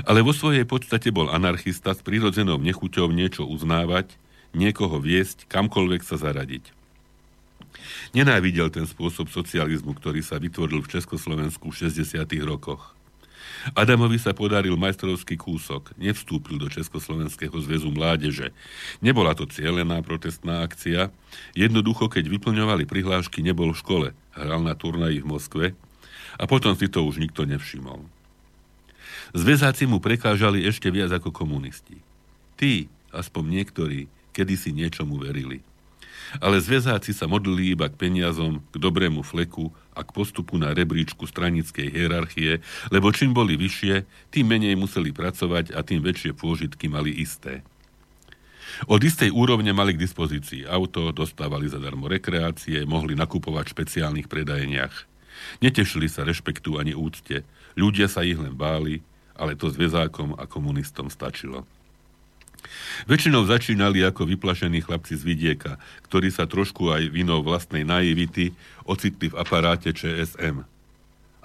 [0.04, 4.12] Ale vo svojej podstate bol anarchista s prírodzenou nechuťou niečo uznávať,
[4.52, 6.85] niekoho viesť, kamkoľvek sa zaradiť.
[8.14, 12.22] Nenávidel ten spôsob socializmu, ktorý sa vytvoril v Československu v 60.
[12.46, 12.96] rokoch.
[13.74, 15.90] Adamovi sa podaril majstrovský kúsok.
[15.98, 18.54] Nevstúpil do Československého zväzu mládeže.
[19.02, 21.10] Nebola to cielená protestná akcia.
[21.58, 24.08] Jednoducho, keď vyplňovali prihlášky, nebol v škole.
[24.38, 25.66] Hral na turnaji v Moskve
[26.38, 28.06] a potom si to už nikto nevšimol.
[29.34, 31.98] Zväzáci mu prekážali ešte viac ako komunisti.
[32.56, 34.00] Tí, aspoň niektorí,
[34.36, 35.64] kedysi niečomu verili.
[36.44, 41.24] Ale zväzáci sa modlili iba k peniazom, k dobrému fleku a k postupu na rebríčku
[41.24, 42.60] stranickej hierarchie,
[42.92, 47.64] lebo čím boli vyššie, tým menej museli pracovať a tým väčšie pôžitky mali isté.
[48.92, 55.08] Od istej úrovne mali k dispozícii auto, dostávali zadarmo rekreácie, mohli nakupovať v špeciálnych predajeniach.
[55.64, 57.48] Netešili sa rešpektu ani úcte.
[57.80, 59.00] Ľudia sa ich len báli,
[59.36, 61.64] ale to zväzákom a komunistom stačilo.
[63.06, 65.78] Väčšinou začínali ako vyplašení chlapci z vidieka,
[66.10, 68.54] ktorí sa trošku aj vinou vlastnej naivity
[68.86, 70.66] ocitli v aparáte ČSM.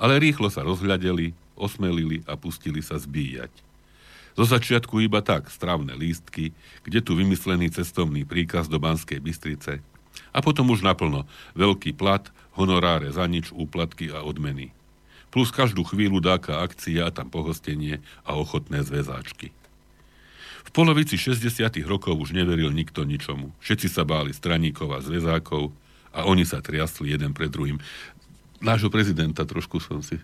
[0.01, 3.53] Ale rýchlo sa rozhľadeli, osmelili a pustili sa zbíjať.
[4.39, 6.57] Zo začiatku iba tak, strávne lístky,
[6.87, 9.85] kde tu vymyslený cestovný príkaz do Banskej Bystrice.
[10.31, 11.27] A potom už naplno
[11.59, 14.71] veľký plat, honoráre za nič, úplatky a odmeny.
[15.31, 19.55] Plus každú chvíľu dáka akcia a tam pohostenie a ochotné zväzáčky.
[20.71, 21.67] V polovici 60.
[21.83, 23.51] rokov už neveril nikto ničomu.
[23.59, 25.75] Všetci sa báli straníkov a zväzákov
[26.15, 27.83] a oni sa triasli jeden pred druhým.
[28.63, 30.23] Nášho prezidenta trošku som si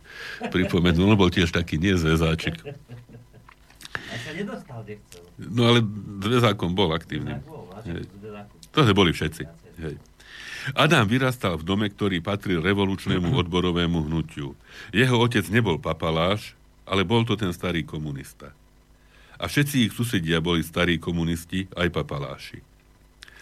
[0.55, 2.63] pripomenul, on bol tiež taký nezväzáčik.
[2.63, 5.23] A sa nedostal, kde chcel.
[5.51, 5.83] No ale
[6.23, 7.43] zväzákom bol aktívny.
[8.71, 9.43] To boli všetci.
[9.83, 9.99] Hej.
[10.79, 14.55] Adam vyrastal v dome, ktorý patril revolučnému odborovému hnutiu.
[14.95, 16.55] Jeho otec nebol papaláš,
[16.87, 18.55] ale bol to ten starý komunista.
[19.37, 22.61] A všetci ich susedia boli starí komunisti, aj papaláši.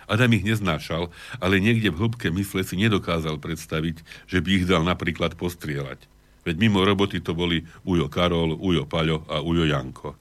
[0.04, 1.08] Adam ich neznášal,
[1.40, 6.04] ale niekde v hĺbke mysle si nedokázal predstaviť, že by ich dal napríklad postrieľať.
[6.44, 10.12] Veď mimo roboty to boli Ujo Karol, Ujo Paľo a Ujo Janko.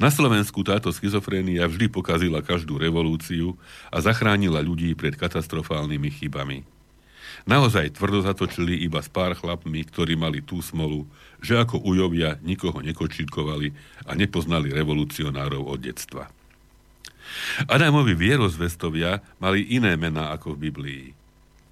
[0.00, 3.56] Na Slovensku táto schizofrénia vždy pokazila každú revolúciu
[3.92, 6.64] a zachránila ľudí pred katastrofálnymi chybami.
[7.44, 11.06] Naozaj tvrdo zatočili iba s pár chlapmi, ktorí mali tú smolu,
[11.42, 13.74] že ako ujovia nikoho nekočírkovali
[14.06, 16.30] a nepoznali revolucionárov od detstva.
[17.66, 21.04] Adamovi vierozvestovia mali iné mená ako v Biblii.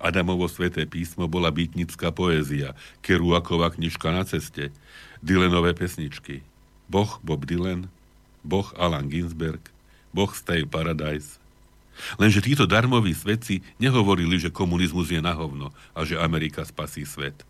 [0.01, 2.73] Adamovo sveté písmo bola bytnická poézia,
[3.05, 4.73] Keruaková knižka na ceste,
[5.21, 6.41] Dylanové pesničky.
[6.89, 7.93] Boh Bob Dylan,
[8.41, 9.61] Boh Alan Ginsberg,
[10.17, 11.40] Boh Stay Paradise.
[12.17, 17.45] Lenže títo darmoví svedci nehovorili, že komunizmus je na hovno a že Amerika spasí svet.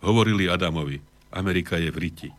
[0.00, 1.02] Hovorili Adamovi,
[1.34, 2.30] Amerika je v riti.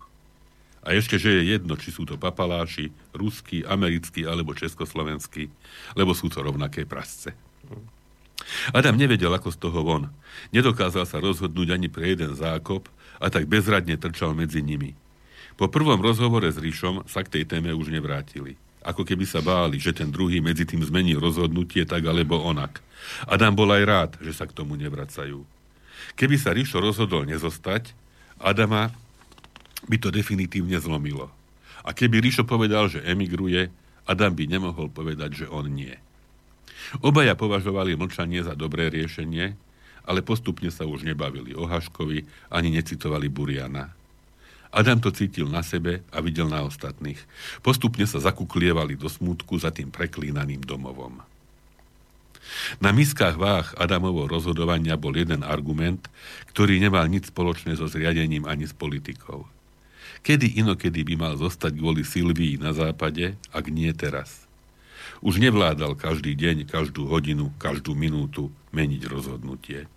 [0.79, 5.51] A ešte, že je jedno, či sú to papaláši, ruskí, americkí alebo československí,
[5.99, 7.35] lebo sú to rovnaké prasce.
[8.71, 10.03] Adam nevedel, ako z toho von.
[10.55, 12.87] Nedokázal sa rozhodnúť ani pre jeden zákop
[13.19, 14.95] a tak bezradne trčal medzi nimi.
[15.59, 18.55] Po prvom rozhovore s Ríšom sa k tej téme už nevrátili.
[18.89, 22.81] Ako keby sa báli, že ten druhý medzi tým zmení rozhodnutie tak alebo onak.
[23.29, 25.45] Adam bol aj rád, že sa k tomu nevracajú.
[26.17, 27.93] Keby sa Ríšo rozhodol nezostať,
[28.41, 28.89] Adama
[29.85, 31.29] by to definitívne zlomilo.
[31.85, 33.69] A keby Ríšo povedal, že emigruje,
[34.09, 35.93] Adam by nemohol povedať, že on nie.
[37.05, 39.53] Obaja považovali mlčanie za dobré riešenie,
[40.09, 43.98] ale postupne sa už nebavili o Haškovi ani necitovali Buriana.
[44.69, 47.17] Adam to cítil na sebe a videl na ostatných.
[47.65, 51.25] Postupne sa zakuklievali do smútku za tým preklínaním domovom.
[52.81, 56.09] Na miskách váh Adamovo rozhodovania bol jeden argument,
[56.53, 59.45] ktorý nemal nič spoločné so zriadením ani s politikou–
[60.19, 64.47] Kedy inokedy by mal zostať kvôli Silvii na západe, ak nie teraz?
[65.19, 69.87] Už nevládal každý deň, každú hodinu, každú minútu meniť rozhodnutie.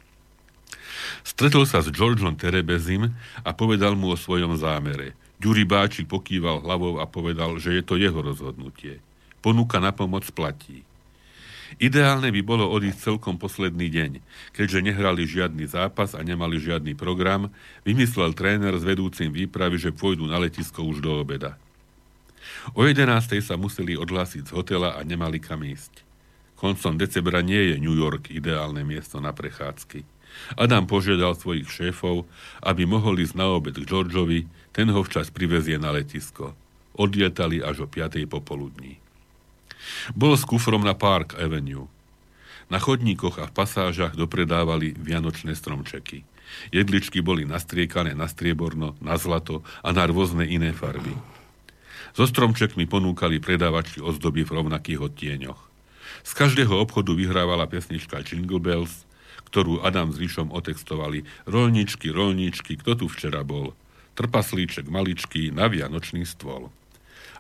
[1.23, 5.17] Stretol sa s Georgeom Terebezim a povedal mu o svojom zámere.
[5.43, 9.03] Ďuri Báčik pokýval hlavou a povedal, že je to jeho rozhodnutie.
[9.43, 10.87] Ponuka na pomoc platí.
[11.81, 14.11] Ideálne by bolo odísť celkom posledný deň.
[14.53, 17.49] Keďže nehrali žiadny zápas a nemali žiadny program,
[17.83, 21.57] vymyslel tréner s vedúcim výpravy, že pôjdu na letisko už do obeda.
[22.77, 23.09] O 11.
[23.41, 26.05] sa museli odhlásiť z hotela a nemali kam ísť.
[26.55, 30.07] Koncom decembra nie je New York ideálne miesto na prechádzky.
[30.57, 32.29] Adam požiadal svojich šéfov,
[32.61, 36.57] aby mohol ísť na obed k Georgeovi, ten ho včas privezie na letisko.
[36.97, 38.25] Odlietali až o 5.
[38.29, 39.01] popoludní.
[40.13, 41.89] Bol s kufrom na Park Avenue.
[42.73, 46.25] Na chodníkoch a v pasážach dopredávali vianočné stromčeky.
[46.73, 51.13] Jedličky boli nastriekané na strieborno, na zlato a na rôzne iné farby.
[52.13, 55.61] So stromčekmi ponúkali predávačky ozdoby v rovnakých odtieňoch.
[56.23, 59.09] Z každého obchodu vyhrávala pesnička Jingle Bells,
[59.53, 63.77] ktorú Adam s Ríšom otextovali Rolničky, rolničky, kto tu včera bol?
[64.17, 66.73] Trpaslíček maličký na vianočný stôl.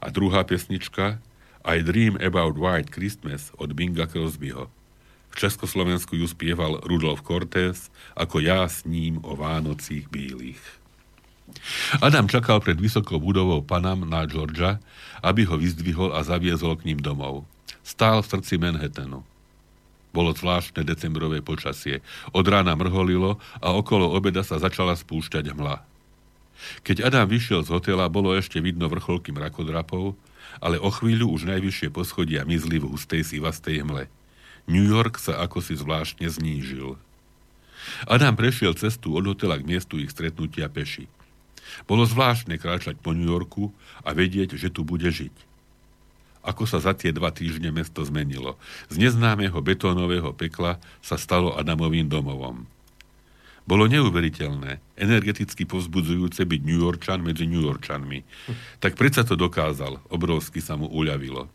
[0.05, 1.25] A druhá pesnička
[1.65, 4.69] i Dream About White Christmas od Binga Crosbyho.
[5.33, 10.61] V Československu ju spieval Rudolf Cortés ako ja s ním o Vánocích bílých.
[12.05, 14.77] Adam čakal pred vysokou budovou Panam na Georgia,
[15.25, 17.49] aby ho vyzdvihol a zaviezol k ním domov.
[17.81, 19.25] Stál v srdci Manhattanu.
[20.13, 22.05] Bolo zvláštne decembrové počasie.
[22.37, 25.81] Od rána mrholilo a okolo obeda sa začala spúšťať hmla.
[26.87, 30.15] Keď Adam vyšiel z hotela, bolo ešte vidno vrcholky mrakodrapov,
[30.61, 34.07] ale o chvíľu už najvyššie poschodia mizli v hustej sivastej hmle.
[34.71, 36.95] New York sa ako si zvláštne znížil.
[38.07, 41.11] Adam prešiel cestu od hotela k miestu ich stretnutia peši.
[41.89, 43.75] Bolo zvláštne kráčať po New Yorku
[44.07, 45.52] a vedieť, že tu bude žiť.
[46.43, 48.59] Ako sa za tie dva týždne mesto zmenilo.
[48.91, 52.67] Z neznámeho betónového pekla sa stalo Adamovým domovom.
[53.63, 58.27] Bolo neuveriteľné, energeticky povzbudzujúce byť New Yorkčan medzi New Yorkčanmi.
[58.83, 61.47] Tak predsa to dokázal, obrovsky sa mu uľavilo.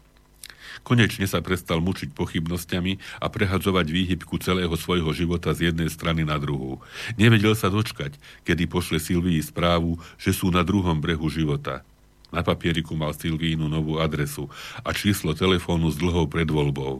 [0.87, 6.39] Konečne sa prestal mučiť pochybnosťami a prehadzovať výhybku celého svojho života z jednej strany na
[6.39, 6.79] druhú.
[7.19, 8.15] Nevedel sa dočkať,
[8.47, 11.83] kedy pošle Silvii správu, že sú na druhom brehu života.
[12.31, 14.51] Na papieriku mal Silvínu novú adresu
[14.83, 16.93] a číslo telefónu s dlhou predvoľbou.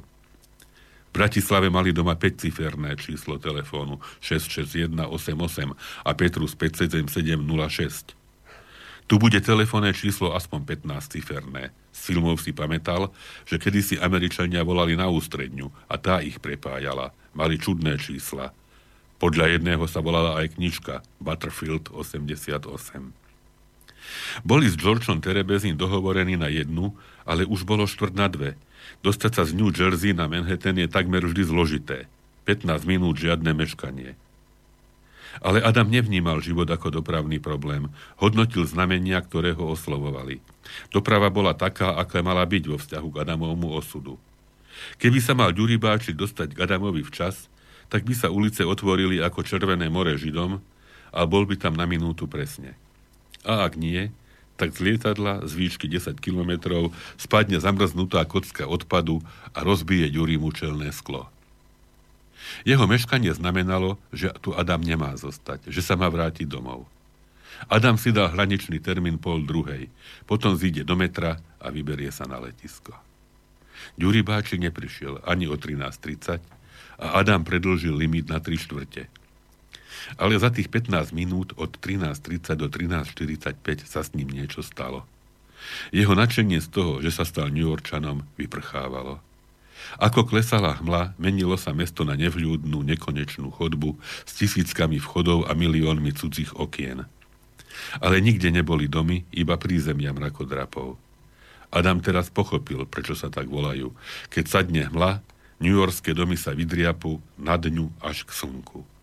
[1.08, 8.14] V Bratislave mali doma 5-ciferné číslo telefónu 66188 a Petrus 57706.
[9.08, 11.72] Tu bude telefónne číslo aspoň 15-ciferné.
[11.96, 13.16] Z filmov si pamätal,
[13.48, 17.16] že kedysi Američania volali na ústredňu a tá ich prepájala.
[17.32, 18.52] Mali čudné čísla.
[19.18, 23.27] Podľa jedného sa volala aj knižka Butterfield 88.
[24.44, 26.96] Boli s Georgeom Terebezin dohovorení na jednu,
[27.28, 28.56] ale už bolo štvrt na dve.
[29.04, 32.08] Dostať sa z New Jersey na Manhattan je takmer vždy zložité.
[32.48, 34.16] 15 minút žiadne meškanie.
[35.44, 37.92] Ale Adam nevnímal život ako dopravný problém.
[38.18, 40.42] Hodnotil znamenia, ktoré ho oslovovali.
[40.90, 44.18] Doprava bola taká, aká mala byť vo vzťahu k Adamovmu osudu.
[44.98, 47.50] Keby sa mal Ďuribáči dostať k Adamovi včas,
[47.88, 50.60] tak by sa ulice otvorili ako Červené more Židom
[51.14, 52.76] a bol by tam na minútu presne.
[53.46, 54.10] A ak nie,
[54.58, 59.22] tak z lietadla z výšky 10 kilometrov spadne zamrznutá kocka odpadu
[59.54, 61.30] a rozbije Ďurimu čelné sklo.
[62.66, 66.90] Jeho meškanie znamenalo, že tu Adam nemá zostať, že sa má vrátiť domov.
[67.70, 69.90] Adam si dal hraničný termín pol druhej,
[70.30, 72.94] potom zíde do metra a vyberie sa na letisko.
[73.98, 76.38] Ďuri Báčik neprišiel ani o 13.30
[77.02, 79.10] a Adam predlžil limit na 3 štvrte.
[80.18, 85.04] Ale za tých 15 minút od 13.30 do 13.45 sa s ním niečo stalo.
[85.92, 89.20] Jeho nadšenie z toho, že sa stal New Yorkčanom, vyprchávalo.
[89.98, 93.96] Ako klesala hmla, menilo sa mesto na nevľúdnu, nekonečnú chodbu
[94.26, 97.06] s tisíckami vchodov a miliónmi cudzích okien.
[98.02, 100.98] Ale nikde neboli domy, iba prízemia mrakodrapov.
[101.70, 103.94] Adam teraz pochopil, prečo sa tak volajú.
[104.32, 105.22] Keď sadne hmla,
[105.62, 108.97] Yorkské domy sa vydriapu na dňu až k slnku.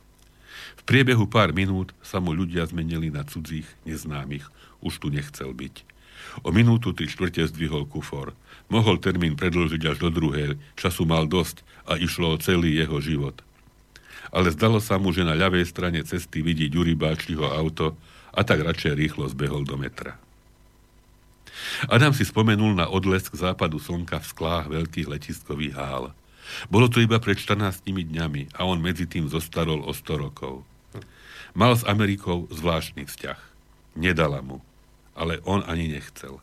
[0.85, 4.45] Priebehu pár minút sa mu ľudia zmenili na cudzích, neznámych.
[4.85, 5.80] Už tu nechcel byť.
[6.45, 8.37] O minútu tri štvrte zdvihol kufor.
[8.68, 13.41] Mohol termín predlžiť až do druhej, času mal dosť a išlo o celý jeho život.
[14.28, 16.97] Ale zdalo sa mu, že na ľavej strane cesty vidí Ďuri
[17.49, 17.97] auto
[18.35, 20.20] a tak radšej rýchlo zbehol do metra.
[21.89, 26.05] Adam si spomenul na odlesk západu slnka v sklách veľkých letiskových hál.
[26.68, 30.74] Bolo to iba pred 14 dňami a on medzi tým zostarol o 100 rokov.
[31.55, 33.41] Mal s Amerikou zvláštny vzťah.
[33.95, 34.59] Nedala mu
[35.15, 36.43] ale on ani nechcel.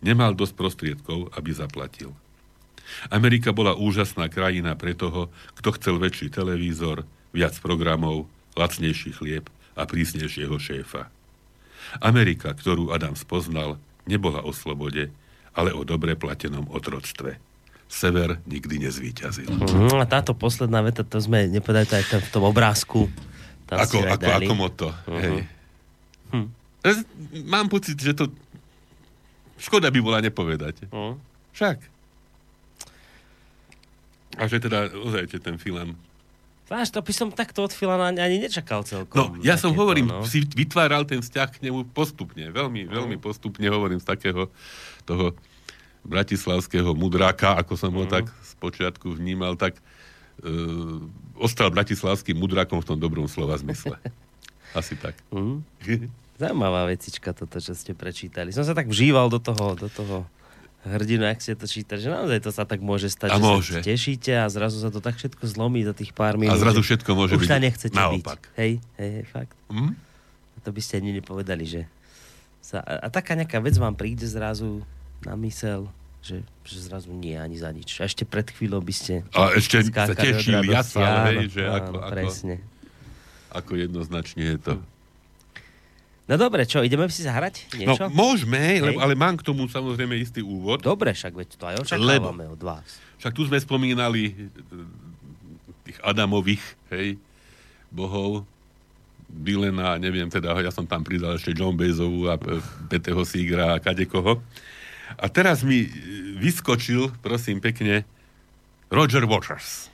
[0.00, 2.14] Nemal dosť prostriedkov, aby zaplatil.
[3.10, 5.26] Amerika bola úžasná krajina pre toho,
[5.58, 7.02] kto chcel väčší televízor,
[7.34, 11.10] viac programov, lacnejší chlieb a prísnejšieho šéfa.
[11.98, 15.10] Amerika, ktorú Adam spoznal, nebola o slobode,
[15.50, 17.42] ale o dobre platenom otroctve.
[17.86, 19.50] Sever nikdy nezvíťazil.
[19.50, 23.10] Mm, a táto posledná veta, to sme nepovedali to aj v tom obrázku.
[23.66, 24.86] Tam ako, ako, ako moto.
[24.94, 25.18] Uh-huh.
[25.18, 25.38] Hej.
[26.30, 26.48] Hm.
[27.50, 28.30] Mám pocit, že to
[29.58, 30.86] škoda by bola nepovedať.
[30.94, 31.18] Uh.
[31.50, 31.82] Však.
[34.38, 35.98] A že teda ozajte ten film.
[36.66, 39.14] Váš, to by som takto od Filana ani nečakal celkom.
[39.14, 40.26] No, ja som hovorím, no.
[40.26, 42.46] si vytváral ten vzťah k nemu postupne.
[42.54, 43.02] Veľmi, uh.
[43.02, 44.46] veľmi postupne hovorím z takého
[45.02, 45.34] toho
[46.06, 47.98] bratislavského mudráka, ako som uh.
[47.98, 49.95] ho tak spočiatku vnímal, tak uh,
[51.36, 53.96] ostal bratislavským mudrákom v tom dobrom slova zmysle.
[54.78, 55.16] Asi tak.
[55.32, 55.60] Uh.
[56.36, 58.52] Zaujímavá vecička toto, čo ste prečítali.
[58.52, 60.28] Som sa tak vžíval do toho, do toho
[60.84, 63.74] hrdinu, ak ste to čítali, že naozaj to sa tak môže stať, a že môže.
[63.74, 66.54] sa tešíte a zrazu sa to tak všetko zlomí za tých pár minút.
[66.54, 68.52] A zrazu všetko môže už byť nechcete naopak.
[68.52, 68.58] byť.
[68.60, 69.56] Hej, hej, hej, fakt.
[69.72, 69.98] Mm?
[70.62, 71.80] To by ste ani nepovedali, že
[72.62, 74.84] sa, a, a taká nejaká vec vám príde zrazu
[75.26, 75.90] na mysel,
[76.26, 78.02] že, že zrazu nie ani za nič.
[78.02, 81.78] A ešte pred chvíľou by ste A ešte sa tešili, ja sa, hej, že áno,
[81.78, 82.54] ako, presne.
[83.54, 84.74] ako, ako jednoznačne je to.
[86.26, 88.10] No dobre, čo, ideme si zahrať niečo?
[88.10, 90.82] No, môžeme, lebo, ale mám k tomu samozrejme istý úvod.
[90.82, 92.98] Dobre, však veď to aj očakávame lebo, od vás.
[93.22, 94.58] Však tu sme spomínali e,
[95.86, 97.14] tých Adamových, hej,
[97.94, 98.42] bohov,
[99.30, 102.34] Dylena, neviem teda, ja som tam pridal ešte John Bezovu a
[102.90, 104.42] Peteho Sigra a kadekoho.
[105.14, 105.88] A teraz mi e,
[106.42, 108.02] vyskočil, prosím pekne,
[108.90, 109.90] Roger Waters.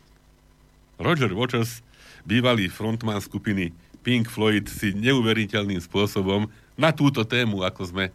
[0.97, 1.85] Roger Waters,
[2.25, 8.13] bývalý frontman skupiny Pink Floyd si neuveriteľným spôsobom na túto tému, ako sme e,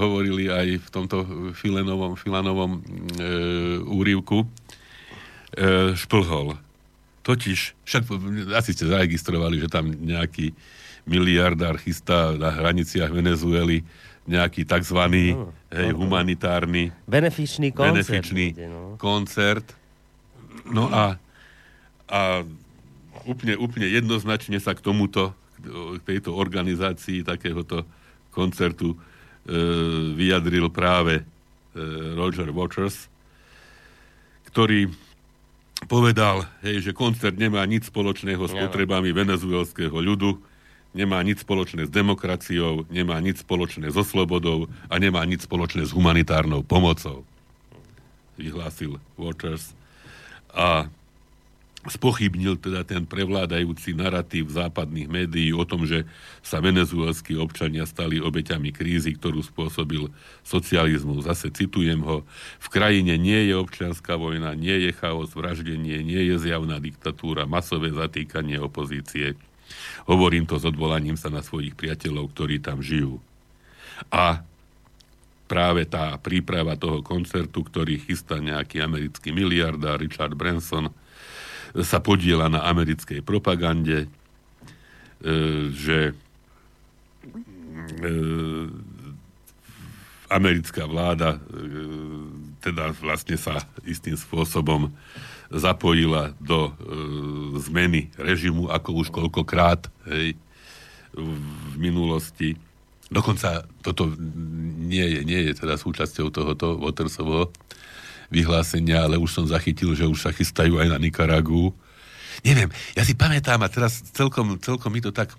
[0.00, 1.16] hovorili aj v tomto
[1.52, 2.80] filenovom, filanovom e,
[3.84, 4.46] úrivku, e,
[5.92, 6.56] šplhol.
[7.20, 8.02] Totiž, však
[8.56, 10.56] asi ste zaregistrovali, že tam nejaký
[11.04, 13.84] miliardár chystá na hraniciach Venezuely
[14.28, 17.96] nejaký takzvaný no, hej, no, humanitárny benefičný koncert.
[17.96, 19.00] Benefičný no.
[19.00, 19.66] koncert.
[20.68, 21.16] No a,
[22.12, 22.20] a
[23.24, 25.32] úplne, úplne jednoznačne sa k tomuto,
[25.64, 27.88] k tejto organizácii takéhoto
[28.30, 28.96] koncertu e,
[30.12, 31.22] vyjadril práve e,
[32.14, 33.08] Roger Waters,
[34.52, 34.92] ktorý
[35.86, 40.38] povedal, hej, že koncert nemá nič spoločného s potrebami venezuelského ľudu,
[40.98, 45.94] nemá nič spoločné s demokraciou, nemá nič spoločné so slobodou a nemá nič spoločné s
[45.94, 47.22] humanitárnou pomocou.
[48.34, 49.78] Vyhlásil Waters.
[50.50, 50.90] A
[51.86, 56.02] spochybnil teda ten prevládajúci narratív západných médií o tom, že
[56.42, 60.10] sa venezuelskí občania stali obeťami krízy, ktorú spôsobil
[60.42, 61.24] socializmus.
[61.24, 62.26] Zase citujem ho,
[62.58, 67.94] v krajine nie je občianská vojna, nie je chaos, vraždenie, nie je zjavná diktatúra, masové
[67.94, 69.38] zatýkanie opozície.
[70.08, 73.20] Hovorím to s odvolaním sa na svojich priateľov, ktorí tam žijú.
[74.08, 74.40] A
[75.48, 80.92] práve tá príprava toho koncertu, ktorý chystá nejaký americký miliardár Richard Branson,
[81.84, 84.08] sa podiela na americkej propagande, e,
[85.72, 85.98] že
[88.00, 88.12] e,
[90.28, 91.40] americká vláda e,
[92.64, 94.92] teda vlastne sa istým spôsobom
[95.48, 96.72] zapojila do
[97.64, 100.36] zmeny režimu, ako už koľkokrát hej,
[101.16, 102.60] v minulosti.
[103.08, 104.12] Dokonca toto
[104.84, 107.48] nie je, nie je teda súčasťou tohoto Watersovho
[108.28, 111.72] vyhlásenia, ale už som zachytil, že už sa chystajú aj na Nikaragu.
[112.44, 115.32] Neviem, ja si pamätám a teraz celkom, celkom mi to tak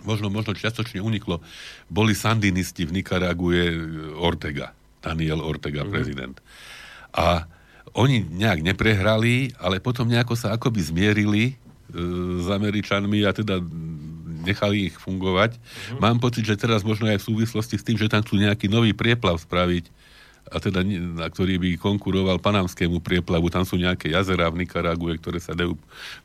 [0.00, 1.44] možno, možno čiastočne uniklo.
[1.92, 3.62] Boli sandinisti v Nikarague
[4.16, 4.72] Ortega,
[5.04, 5.92] Daniel Ortega, mm-hmm.
[5.92, 6.36] prezident.
[7.12, 7.44] A
[7.94, 11.54] oni nejak neprehrali, ale potom nejako sa akoby zmierili e,
[12.42, 13.62] s Američanmi a teda
[14.46, 15.58] nechali ich fungovať.
[15.58, 15.98] Mm-hmm.
[15.98, 18.94] Mám pocit, že teraz možno aj v súvislosti s tým, že tam chcú nejaký nový
[18.94, 19.90] prieplav spraviť,
[20.46, 23.50] a teda, na ktorý by konkuroval panamskému prieplavu.
[23.50, 25.74] Tam sú nejaké jazera v Nikarague, ktoré sa dajú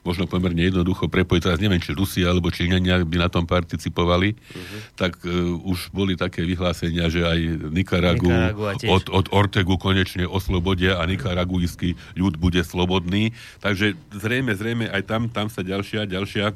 [0.06, 1.42] možno pomerne jednoducho prepojiť.
[1.42, 4.38] Teraz neviem, či Rusia alebo Číňania by na tom participovali.
[4.38, 4.80] Uh-huh.
[4.94, 7.40] Tak uh, už boli také vyhlásenia, že aj
[7.74, 8.30] Nikaragu
[8.86, 13.34] od, od Ortegu konečne oslobodia a nikaragujský ľud bude slobodný.
[13.66, 16.54] Takže zrejme, zrejme aj tam, tam sa ďalšia, ďalšia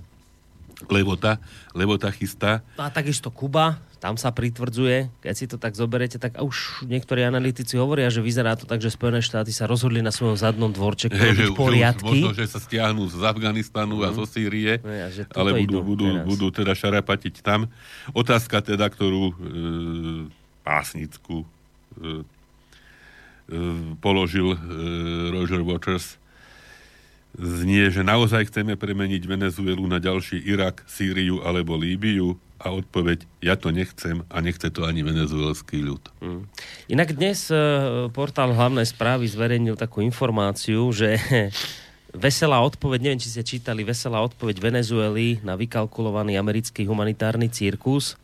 [0.92, 1.40] levota,
[1.72, 2.60] levota chystá.
[2.76, 7.26] No a takisto Kuba, tam sa pritvrdzuje, keď si to tak zoberete, tak už niektorí
[7.26, 11.16] analytici hovoria, že vyzerá to tak, že Spojené štáty sa rozhodli na svojom zadnom dvorčeku
[11.16, 12.06] hey, že, poriadky.
[12.06, 14.06] Že možno, že sa stiahnu z Afganistanu mm.
[14.06, 14.16] a mhm.
[14.20, 17.72] zo Sýrie, no ja, ale budú, budú, budú teda šarapatiť tam.
[18.14, 19.34] Otázka teda, ktorú e,
[20.62, 21.48] pásnickú e, e,
[24.04, 24.58] položil e,
[25.34, 26.22] Roger Waters,
[27.40, 33.60] znie, že naozaj chceme premeniť Venezuelu na ďalší Irak, Sýriu alebo Líbiu a odpoveď, ja
[33.60, 36.04] to nechcem a nechce to ani venezuelský ľud.
[36.24, 36.42] Mm.
[36.88, 37.58] Inak dnes e,
[38.10, 41.20] portál hlavné správy zverejnil takú informáciu, že
[42.26, 48.16] veselá odpoveď, neviem, či ste čítali, veselá odpoveď Venezuely na vykalkulovaný americký humanitárny cirkus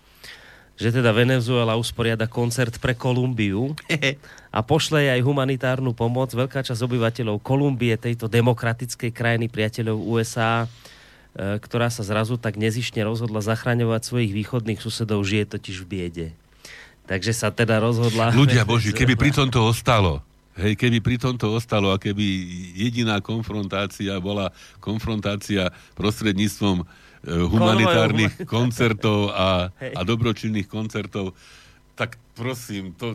[0.82, 3.78] že teda Venezuela usporiada koncert pre Kolumbiu
[4.58, 6.34] a pošle aj humanitárnu pomoc.
[6.34, 13.06] Veľká časť obyvateľov Kolumbie, tejto demokratickej krajiny priateľov USA, e, ktorá sa zrazu tak nezišne
[13.06, 16.28] rozhodla zachraňovať svojich východných susedov, žije totiž v biede.
[17.06, 18.34] Takže sa teda rozhodla...
[18.34, 22.28] Ľudia Boží, keby pri tomto ostalo, Hej, keby pri tomto ostalo a keby
[22.76, 24.52] jediná konfrontácia bola
[24.84, 26.84] konfrontácia prostredníctvom
[27.22, 31.38] Eh, humanitárnych koncertov a, a dobročinných koncertov,
[31.94, 33.14] tak prosím, to,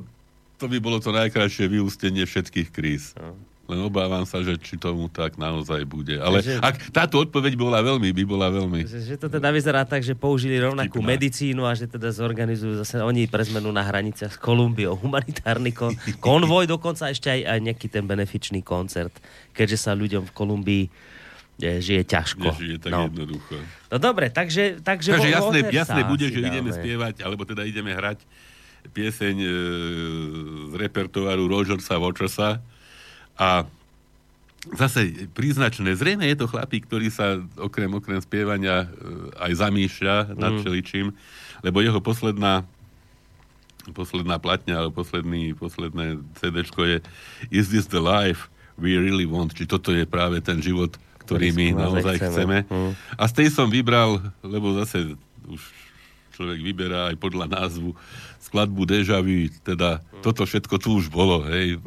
[0.63, 3.19] to by bolo to najkrajšie vyústenie všetkých kríz.
[3.19, 3.35] No.
[3.67, 6.23] Len obávam sa, že či tomu tak naozaj bude.
[6.23, 8.87] Ale že, ak táto odpoveď bola veľmi, by bola veľmi...
[8.87, 11.19] Že, že to teda vyzerá tak, že použili rovnakú vtipná.
[11.19, 15.99] medicínu a že teda zorganizujú zase oni pre zmenu na hraniciach s Kolumbiou humanitárny kon,
[16.23, 19.19] konvoj, dokonca ešte aj, aj nejaký ten benefičný koncert,
[19.51, 20.85] keďže sa ľuďom v Kolumbii
[21.57, 22.53] žije ťažko.
[22.53, 23.09] Nežije tak no.
[23.09, 23.57] jednoducho.
[23.89, 24.81] No dobre, takže...
[24.85, 26.53] Takže, takže jasné, jasné bude, že dáme.
[26.53, 28.21] ideme spievať, alebo teda ideme hrať
[28.93, 29.51] pieseň e,
[30.71, 32.63] z repertoáru Rogersa Watchersa
[33.35, 33.67] a
[34.75, 38.89] zase príznačné, zrejme je to chlapík, ktorý sa okrem, okrem spievania e,
[39.39, 40.39] aj zamýšľa mm.
[40.39, 41.07] nad čeličím,
[41.65, 42.67] lebo jeho posledná
[43.95, 46.99] posledná platňa, alebo posledný, posledné CD je
[47.55, 49.55] Is this the life we really want?
[49.55, 52.31] Či toto je práve ten život, ktorý my naozaj chceme.
[52.31, 52.59] chceme.
[52.71, 52.93] Hmm.
[53.19, 55.19] A z tej som vybral, lebo zase
[55.51, 55.63] už
[56.39, 57.97] človek vyberá aj podľa názvu
[58.47, 60.23] skladbu Deja Vu, teda hmm.
[60.23, 61.83] toto všetko tu už bolo, hej.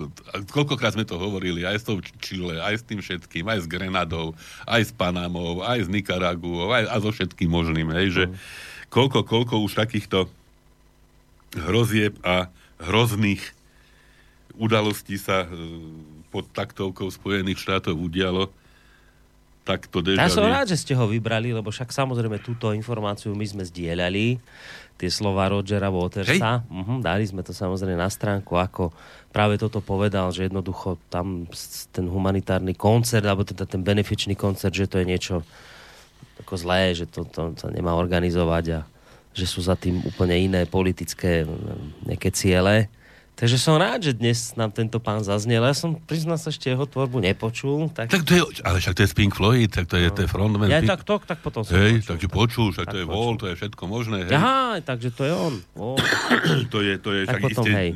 [0.51, 4.35] Koľkokrát sme to hovorili, aj s tou Chile, aj s tým všetkým, aj s Grenadou,
[4.67, 8.35] aj s Panamou, aj s Nikaraguou, aj, aj so všetkým možným, hej, že hmm.
[8.91, 10.27] koľko, koľko už takýchto
[11.55, 12.51] hrozieb a
[12.83, 13.41] hrozných
[14.59, 15.49] udalostí sa e,
[16.29, 18.51] pod taktovkou Spojených štátov udialo,
[19.69, 23.37] tak to deja Ja som rád, že ste ho vybrali, lebo však samozrejme túto informáciu
[23.37, 24.41] my sme zdieľali,
[24.97, 26.65] tie slova Rogera Watersa.
[26.65, 28.89] Uh-huh, dali sme to samozrejme na stránku, ako
[29.29, 31.45] práve toto povedal, že jednoducho tam
[31.93, 35.35] ten humanitárny koncert, alebo teda ten benefičný koncert, že to je niečo
[36.41, 38.79] ako zlé, že to, to sa nemá organizovať a
[39.37, 41.45] že sú za tým úplne iné politické
[42.09, 42.89] nejaké ciele.
[43.39, 45.63] Takže som rád, že dnes nám tento pán zaznel.
[45.63, 47.87] Ja som, prizná sa, ešte jeho tvorbu nepočul.
[47.87, 48.11] Tak...
[48.11, 50.67] tak to je, ale však to je Pink Floyd, tak to je, to je frontman.
[50.67, 50.91] Ja Pink...
[50.91, 53.39] tak to, tak potom som Hej, takže počul, však tak to je počul.
[53.39, 54.27] to je všetko možné.
[54.27, 54.35] Hej.
[54.35, 55.55] Aha, takže to je on.
[55.79, 55.95] Oh.
[56.75, 57.89] to je, to je tak však potom, isté, hej.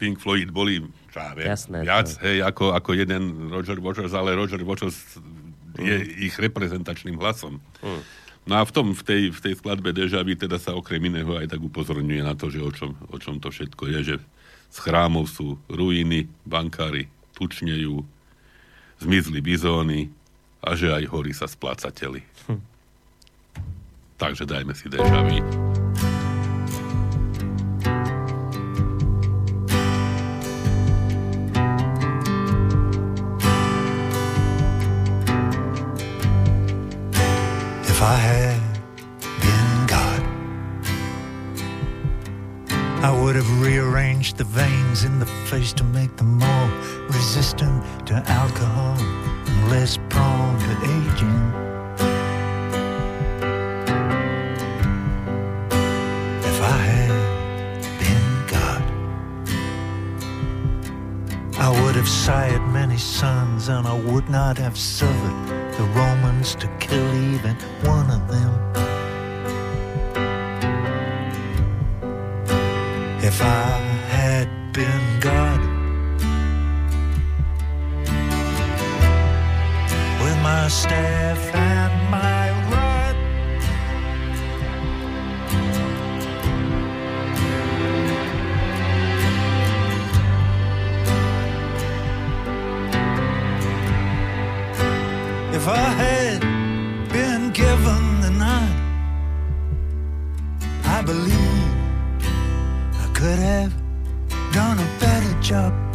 [0.00, 0.80] Pink Floyd boli,
[1.12, 2.24] čo ja viem, Jasné, viac, to...
[2.24, 5.20] hej, ako, ako jeden Roger Waters, ale Roger Waters
[5.76, 6.32] je mm.
[6.32, 7.60] ich reprezentačným hlasom.
[7.84, 8.00] Mm.
[8.48, 11.52] No a v, tom, v, tej, v tej skladbe Deja teda sa okrem iného aj
[11.52, 14.16] tak upozorňuje na to, že o čom, o čom to všetko je, že
[14.70, 18.02] z chrámov sú ruiny, bankári tučnejú,
[19.00, 20.08] zmizli bizóny
[20.64, 22.24] a že aj hory sa splácateli.
[22.48, 22.62] Hm.
[24.16, 25.75] Takže dajme si Deja Vu.
[45.26, 46.70] The face to make them more
[47.08, 51.40] resistant to alcohol and less prone to aging.
[56.50, 57.14] If I had
[58.00, 58.82] been God,
[61.58, 66.68] I would have sired many sons, and I would not have suffered the Romans to
[66.78, 68.52] kill even one of them.
[73.22, 73.95] If I
[74.76, 75.60] been God,
[80.22, 83.16] with my staff and my rod,
[95.54, 96.55] if I had
[105.50, 105.85] a better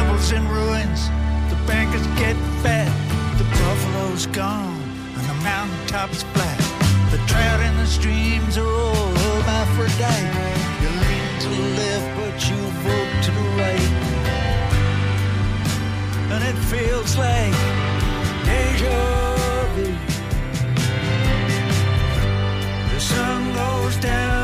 [0.00, 1.00] temple's in ruins,
[1.52, 2.90] the bankers get fat,
[3.36, 4.80] the buffalo's gone,
[5.16, 6.60] and the mountaintop's flat.
[7.10, 10.30] The trout in the streams are all hermaphrodite.
[10.80, 13.92] You lean to the left, but you vote to the right.
[16.32, 17.56] And it feels like
[18.48, 19.00] deja
[19.74, 19.88] vu.
[22.94, 24.39] The sun goes down,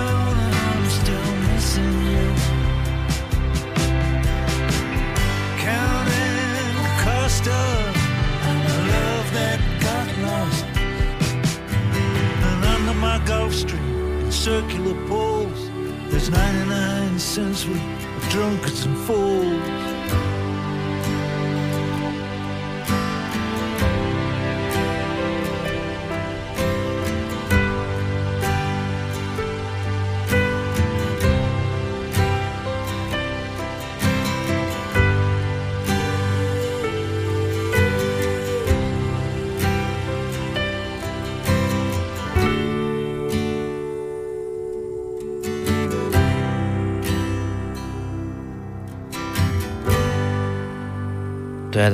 [13.18, 15.70] my Gulf Stream in circular pools.
[16.10, 19.95] There's 99 cents worth of drunkards and fools.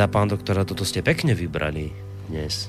[0.03, 1.95] Je pán doktora, toto ste pekne vybrali
[2.27, 2.67] dnes.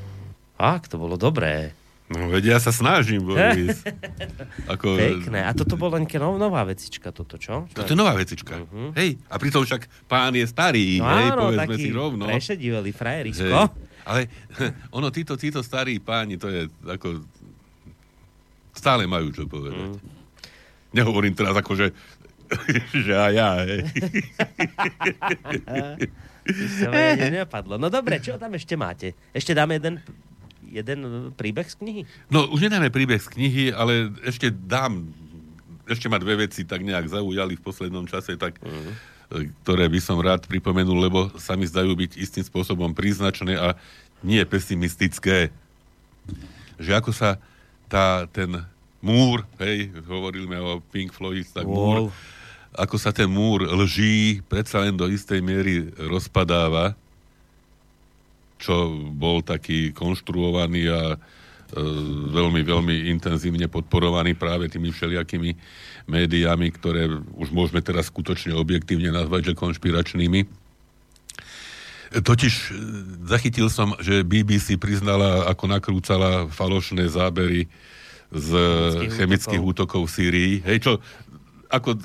[0.54, 1.74] Ak, to bolo dobré.
[2.06, 3.82] No veď ja sa snažím, Boris.
[4.78, 4.94] Ako...
[4.94, 5.42] Pekné.
[5.42, 7.66] A toto bola nejaká nov, nová vecička, toto, čo?
[7.74, 7.90] čo?
[7.90, 8.62] To je nová vecička.
[8.62, 8.94] Uh-huh.
[8.94, 12.30] Hej, a pritom však pán je starý, no, hej, áno, povedzme si rovno.
[12.30, 13.50] prešedivelý frajerisko.
[13.50, 13.82] Hej.
[14.06, 14.22] Ale
[15.02, 17.18] ono, títo, títo starí páni, to je ako...
[18.78, 19.90] Stále majú čo povedať.
[19.90, 19.98] Mm.
[21.02, 21.98] Nehovorím teraz ako, že,
[23.10, 23.82] že aj ja, hej.
[27.18, 27.80] Nenapadlo.
[27.80, 29.16] No dobre, čo tam ešte máte?
[29.32, 30.04] Ešte dáme jeden,
[30.68, 31.00] jeden
[31.36, 32.02] príbeh z knihy?
[32.28, 35.08] No, už nedáme príbeh z knihy, ale ešte dám,
[35.88, 39.48] ešte ma dve veci tak nejak zaujali v poslednom čase, tak, uh-huh.
[39.64, 43.76] ktoré by som rád pripomenul, lebo sa mi zdajú byť istým spôsobom príznačné a
[44.24, 45.52] nie pesimistické.
[46.80, 47.40] Že ako sa
[47.92, 48.64] tá, ten
[49.04, 51.76] múr, hej, hovoríme o Pink Floyd, tak wow.
[51.76, 51.98] múr,
[52.74, 56.98] ako sa ten múr lží predsa len do istej miery rozpadáva,
[58.58, 61.18] čo bol taký konštruovaný a e,
[62.32, 65.52] veľmi, veľmi intenzívne podporovaný práve tými všelijakými
[66.08, 70.48] médiami, ktoré už môžeme teraz skutočne objektívne nazvať, že konšpiračnými.
[72.14, 72.72] Totiž e,
[73.28, 77.68] zachytil som, že BBC priznala, ako nakrúcala falošné zábery
[78.34, 80.10] z chemických, chemických útokov.
[80.10, 80.54] útokov v Sýrii.
[80.66, 80.92] Hej, čo
[81.74, 81.98] ako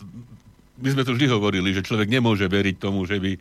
[0.79, 3.35] my sme to vždy hovorili, že človek nemôže veriť tomu, že by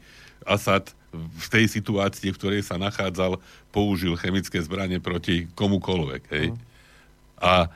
[0.46, 6.24] Asad v tej situácii, v ktorej sa nachádzal, použil chemické zbranie proti komukolvek.
[6.34, 6.48] Hej?
[6.54, 7.42] Uh-huh.
[7.42, 7.70] A e,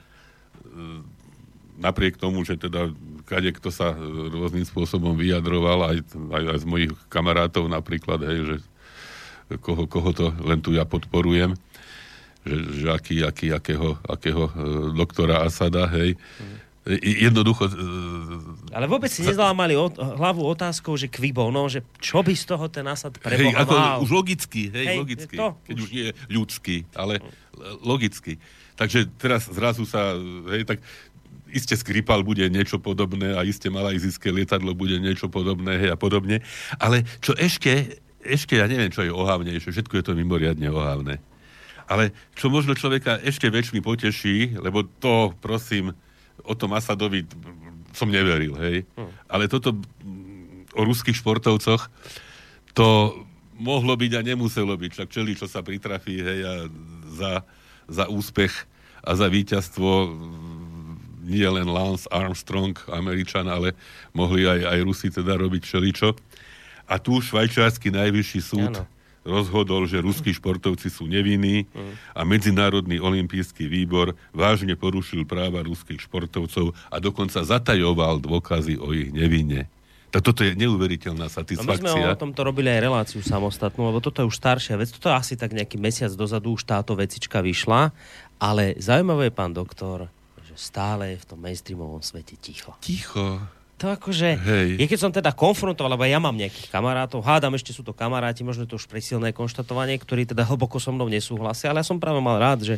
[1.77, 2.89] napriek tomu, že teda
[3.29, 3.93] kade kto sa
[4.33, 8.55] rôznym spôsobom vyjadroval, aj, aj, aj z mojich kamarátov napríklad, hej, že
[9.61, 11.55] koho, koho to len tu ja podporujem,
[12.43, 14.53] že, že aký, aký, akého, akého e,
[14.97, 17.69] doktora Asada, hej, uh-huh Jednoducho...
[17.69, 22.45] E, Ale vôbec si nezlámali o, hlavu otázkou, že kvibo, no, že čo by z
[22.49, 23.75] toho ten Asad preboha hej, ako.
[24.01, 25.35] Už logicky, hej, hej logicky.
[25.37, 25.83] To, keď už...
[25.85, 27.21] už nie ľudský, ale
[27.85, 28.41] logicky.
[28.81, 30.17] Takže teraz zrazu sa,
[30.49, 30.81] hej, tak
[31.53, 36.41] iste Skripal bude niečo podobné a iste malajzijské lietadlo bude niečo podobné hej, a podobne.
[36.81, 41.21] Ale čo ešte, ešte ja neviem, čo je ohavnejšie, všetko je to mimoriadne ohavné.
[41.85, 45.93] Ale čo možno človeka ešte väčšmi poteší, lebo to, prosím,
[46.45, 47.25] o tom Asadovi
[47.91, 48.87] som neveril, hej.
[48.95, 49.11] Hmm.
[49.27, 49.75] Ale toto
[50.71, 51.91] o ruských športovcoch,
[52.71, 52.87] to
[53.59, 54.91] mohlo byť a nemuselo byť.
[54.95, 56.53] Však čeli, čo sa pritrafí, hej, a
[57.11, 57.33] za,
[57.91, 58.53] za úspech
[59.03, 60.15] a za víťazstvo
[61.21, 63.77] nie len Lance Armstrong, Američan, ale
[64.15, 66.09] mohli aj, aj Rusi teda robiť všeličo.
[66.91, 71.69] A tu švajčiarsky najvyšší súd ano rozhodol, že ruskí športovci sú nevinní
[72.17, 79.13] a Medzinárodný olimpijský výbor vážne porušil práva ruských športovcov a dokonca zatajoval dôkazy o ich
[79.13, 79.69] nevine.
[80.11, 81.87] Tak toto je neuveriteľná satisfakcia.
[81.87, 84.91] No my sme o tomto robili aj reláciu samostatnú, lebo toto je už staršia vec.
[84.91, 87.95] Toto je asi tak nejaký mesiac dozadu už táto vecička vyšla,
[88.35, 90.11] ale zaujímavé je, pán doktor,
[90.43, 92.75] že stále je v tom mainstreamovom svete ticho.
[92.83, 93.39] Ticho
[93.81, 94.69] to akože, Hej.
[94.85, 98.69] keď som teda konfrontoval, lebo ja mám nejakých kamarátov, hádam, ešte sú to kamaráti, možno
[98.69, 102.37] to už presilné konštatovanie, ktorí teda hlboko so mnou nesúhlasia, ale ja som práve mal
[102.37, 102.75] rád, že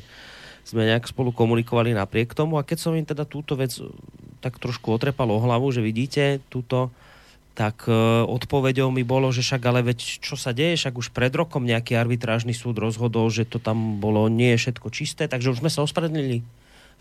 [0.64, 3.92] sme nejak spolu komunikovali napriek tomu a keď som im teda túto vec eh,
[4.40, 6.88] tak trošku otrepal o hlavu, že vidíte túto,
[7.54, 11.30] tak uh, odpoveďou mi bolo, že však ale veď čo sa deje, však už pred
[11.30, 15.62] rokom nejaký arbitrážny súd rozhodol, že to tam bolo nie je všetko čisté, takže už
[15.62, 16.42] sme sa ospravedlnili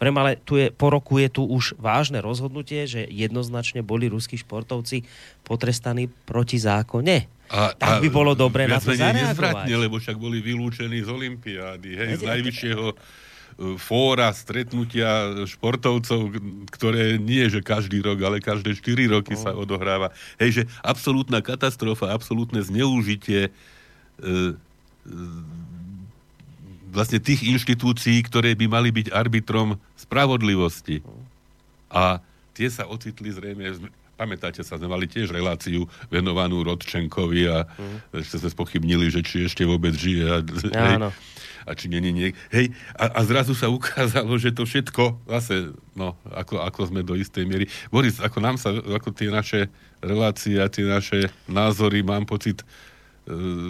[0.03, 4.35] Vrem, ale tu je, po roku je tu už vážne rozhodnutie, že jednoznačne boli ruskí
[4.35, 5.07] športovci
[5.47, 7.31] potrestaní proti zákone.
[7.55, 9.71] A, tak by bolo dobre na to zareagovať.
[9.71, 12.97] lebo však boli vylúčení z Olympiády, hej, z najvyššieho e,
[13.79, 16.35] fóra, stretnutia športovcov,
[16.75, 19.43] ktoré nie že každý rok, ale každé 4 roky no.
[19.45, 20.11] sa odohráva.
[20.43, 23.51] Hej, že absolútna katastrofa, absolútne zneužitie e,
[24.27, 24.51] e,
[26.93, 29.81] vlastne tých inštitúcií, ktoré by mali byť arbitrom
[30.13, 31.01] spravodlivosti.
[31.89, 32.21] A
[32.53, 33.73] tie sa ocitli zrejme
[34.13, 38.23] pamätáte sa, sme mali tiež reláciu venovanú Rodčenkovi a mm.
[38.23, 40.25] ešte sme spochybnili, že či ešte vôbec žije.
[40.31, 40.97] A, hej,
[41.67, 42.39] a či není niek...
[42.55, 47.19] Hej, a, a zrazu sa ukázalo, že to všetko zase, no, ako, ako sme do
[47.19, 47.67] istej miery...
[47.91, 49.67] Boris, ako nám sa, ako tie naše
[49.99, 52.63] relácie a tie naše názory, mám pocit,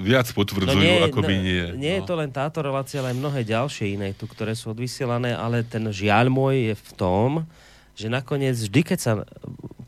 [0.01, 1.65] viac potvrdzujú, no nie, ako by nie.
[1.77, 1.97] Nie no.
[2.01, 5.61] je to len táto relácia, ale aj mnohé ďalšie iné tu, ktoré sú odvysielané, ale
[5.61, 7.29] ten žiaľ môj je v tom,
[7.93, 9.13] že nakoniec vždy, keď sa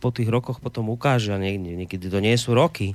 [0.04, 2.92] po tých rokoch potom ukáže, a niekedy, niekedy to nie sú roky,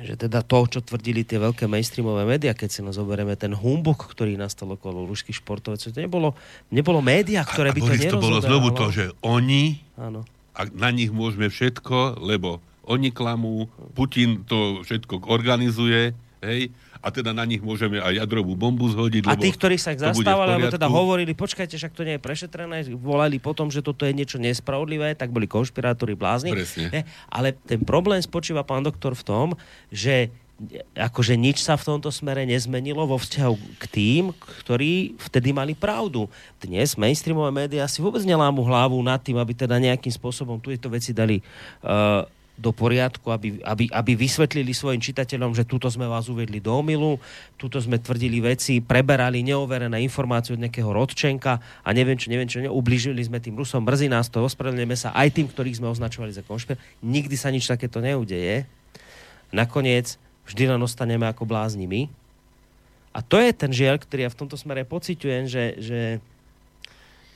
[0.00, 4.08] že teda to, čo tvrdili tie veľké mainstreamové médiá, keď si nás zoberieme ten humbuk,
[4.08, 6.32] ktorý nastal okolo ruských športovcov, to nebolo,
[6.72, 10.24] nebolo médiá, ktoré a, by a Boris, to to bolo znovu to, že oni, Áno.
[10.56, 17.32] a na nich môžeme všetko, lebo oni klamú, Putin to všetko organizuje, hej, a teda
[17.32, 19.24] na nich môžeme aj jadrovú bombu zhodiť.
[19.24, 22.84] A tí, ktorí sa ich zastávali, alebo teda hovorili, počkajte, však to nie je prešetrené,
[22.92, 26.52] volali potom, že toto je niečo nespravodlivé, tak boli konšpirátori blázni.
[26.52, 26.92] Presne.
[26.92, 27.00] Ne?
[27.32, 29.46] Ale ten problém spočíva, pán doktor, v tom,
[29.88, 30.28] že
[30.92, 34.24] akože nič sa v tomto smere nezmenilo vo vzťahu k tým,
[34.60, 36.28] ktorí vtedy mali pravdu.
[36.60, 40.92] Dnes mainstreamové médiá si vôbec nelámu hlavu nad tým, aby teda nejakým spôsobom tu tieto
[40.92, 41.40] veci dali
[41.80, 42.28] uh,
[42.60, 47.16] do poriadku, aby, aby, aby vysvetlili svojim čitateľom, že tuto sme vás uvedli do omilu,
[47.56, 52.60] tuto sme tvrdili veci, preberali neoverené informácie od nejakého rodčenka a neviem čo, neviem čo,
[52.68, 56.44] ubližili sme tým Rusom, mrzí nás to, ospravedlňujeme sa aj tým, ktorých sme označovali za
[56.44, 56.76] konšpir.
[57.00, 58.68] Nikdy sa nič takéto neudeje.
[59.50, 62.12] Nakoniec vždy len ostaneme ako blázni my.
[63.10, 66.00] A to je ten žiaľ, ktorý ja v tomto smere pociťujem, že, že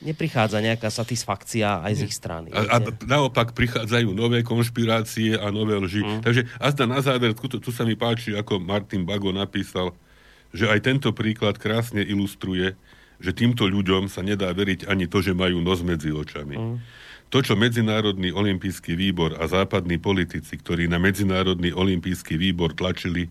[0.03, 2.51] neprichádza nejaká satisfakcia aj z ich strany.
[2.51, 2.77] A, a
[3.07, 6.03] naopak prichádzajú nové konšpirácie a nové lži.
[6.03, 6.21] Mm.
[6.23, 9.95] Takže azda na záver, tu, tu sa mi páči, ako Martin Bago napísal,
[10.51, 12.75] že aj tento príklad krásne ilustruje,
[13.19, 16.55] že týmto ľuďom sa nedá veriť ani to, že majú nos medzi očami.
[16.59, 16.77] Mm.
[17.33, 23.27] To, čo Medzinárodný olimpijský výbor a západní politici, ktorí na Medzinárodný olimpijský výbor tlačili,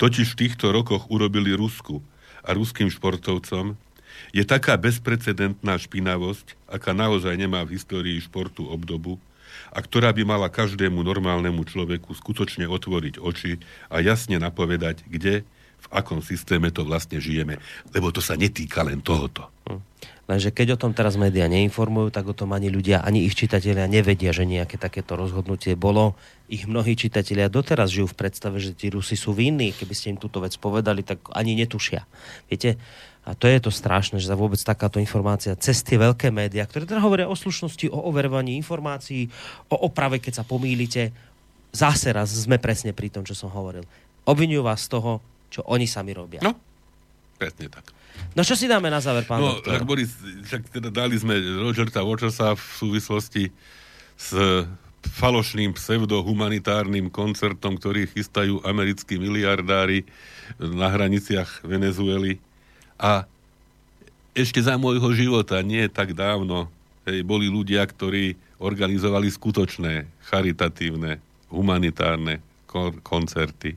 [0.00, 2.00] totiž v týchto rokoch urobili Rusku
[2.40, 3.76] a ruským športovcom,
[4.32, 9.22] je taká bezprecedentná špinavosť, aká naozaj nemá v histórii športu obdobu
[9.74, 13.58] a ktorá by mala každému normálnemu človeku skutočne otvoriť oči
[13.90, 15.42] a jasne napovedať, kde,
[15.84, 17.60] v akom systéme to vlastne žijeme.
[17.92, 19.52] Lebo to sa netýka len tohoto.
[19.68, 19.82] Hm.
[20.24, 23.84] Lenže keď o tom teraz médiá neinformujú, tak o tom ani ľudia, ani ich čitatelia
[23.84, 26.16] nevedia, že nejaké takéto rozhodnutie bolo.
[26.48, 29.76] Ich mnohí čitatelia doteraz žijú v predstave, že tí Rusi sú vinní.
[29.76, 32.08] Keby ste im túto vec povedali, tak ani netušia.
[32.48, 32.80] Viete,
[33.24, 36.84] a to je to strašné, že za vôbec takáto informácia cez tie veľké médiá, ktoré
[36.84, 39.32] teda hovoria o slušnosti, o overovaní informácií,
[39.72, 41.08] o oprave, keď sa pomýlite,
[41.72, 43.88] zase raz sme presne pri tom, čo som hovoril.
[44.28, 46.44] Obvinujú vás z toho, čo oni sami robia.
[46.44, 46.52] No,
[47.40, 47.88] presne tak.
[48.36, 49.74] No čo si dáme na záver, pán No, doktor?
[49.74, 53.50] tak Boris, však teda dali sme Rogerta Watchersa v súvislosti
[54.14, 54.30] s
[55.04, 60.06] falošným pseudohumanitárnym koncertom, ktorý chystajú americkí miliardári
[60.56, 62.38] na hraniciach Venezuely
[63.04, 63.28] a
[64.32, 66.72] ešte za môjho života, nie tak dávno,
[67.04, 71.20] hej, boli ľudia, ktorí organizovali skutočné, charitatívne,
[71.52, 72.40] humanitárne
[73.04, 73.76] koncerty.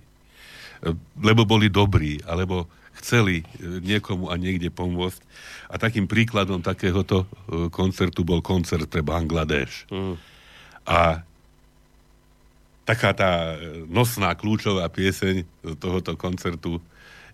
[1.19, 3.45] Lebo boli dobrí, alebo chceli e,
[3.84, 5.21] niekomu a niekde pomôcť.
[5.69, 9.86] A takým príkladom takéhoto e, koncertu bol koncert pre Bangladeš.
[9.93, 10.15] Mm.
[10.88, 11.21] A
[12.88, 15.45] taká tá e, nosná, kľúčová pieseň
[15.78, 16.82] tohoto koncertu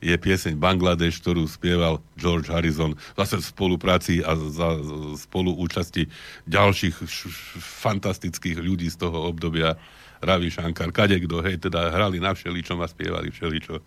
[0.03, 4.75] je pieseň Bangladeš, ktorú spieval George Harrison zase v spolupráci a za
[5.15, 6.11] spoluúčasti
[6.51, 7.31] ďalších š-
[7.79, 9.79] fantastických ľudí z toho obdobia.
[10.23, 13.83] Ravi Shankar, kadekto, hej, teda hrali na všeličom a spievali všeličo.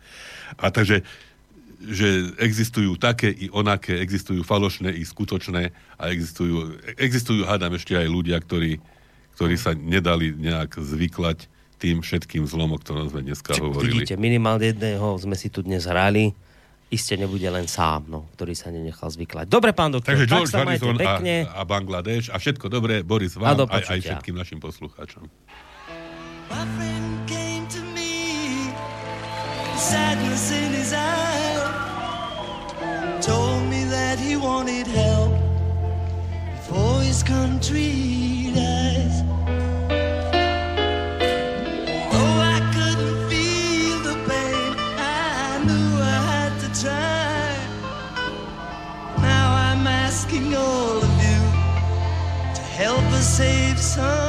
[0.60, 1.00] A takže
[1.76, 8.08] že existujú také i onaké, existujú falošné i skutočné a existujú, existujú hádam ešte aj
[8.08, 8.80] ľudia, ktorí,
[9.36, 11.48] ktorí sa nedali nejak zvyklať
[11.86, 14.02] tým všetkým zlom, o ktorom sme dneska Čiže, hovorili.
[14.02, 16.34] Vidíte, minimálne jedného sme si tu dnes hrali.
[16.90, 19.46] Iste nebude len sám, no, ktorý sa nenechal zvyklať.
[19.46, 21.46] Dobre, pán doktor, Takže George tak Harrison pekne.
[21.46, 25.30] A, a Bangladeš a všetko dobré, Boris, vám a aj, aj všetkým našim poslucháčom.
[29.76, 31.60] Sadness in his eye
[33.20, 35.36] told me that he wanted help
[36.64, 38.45] for his country.
[53.36, 54.25] save some.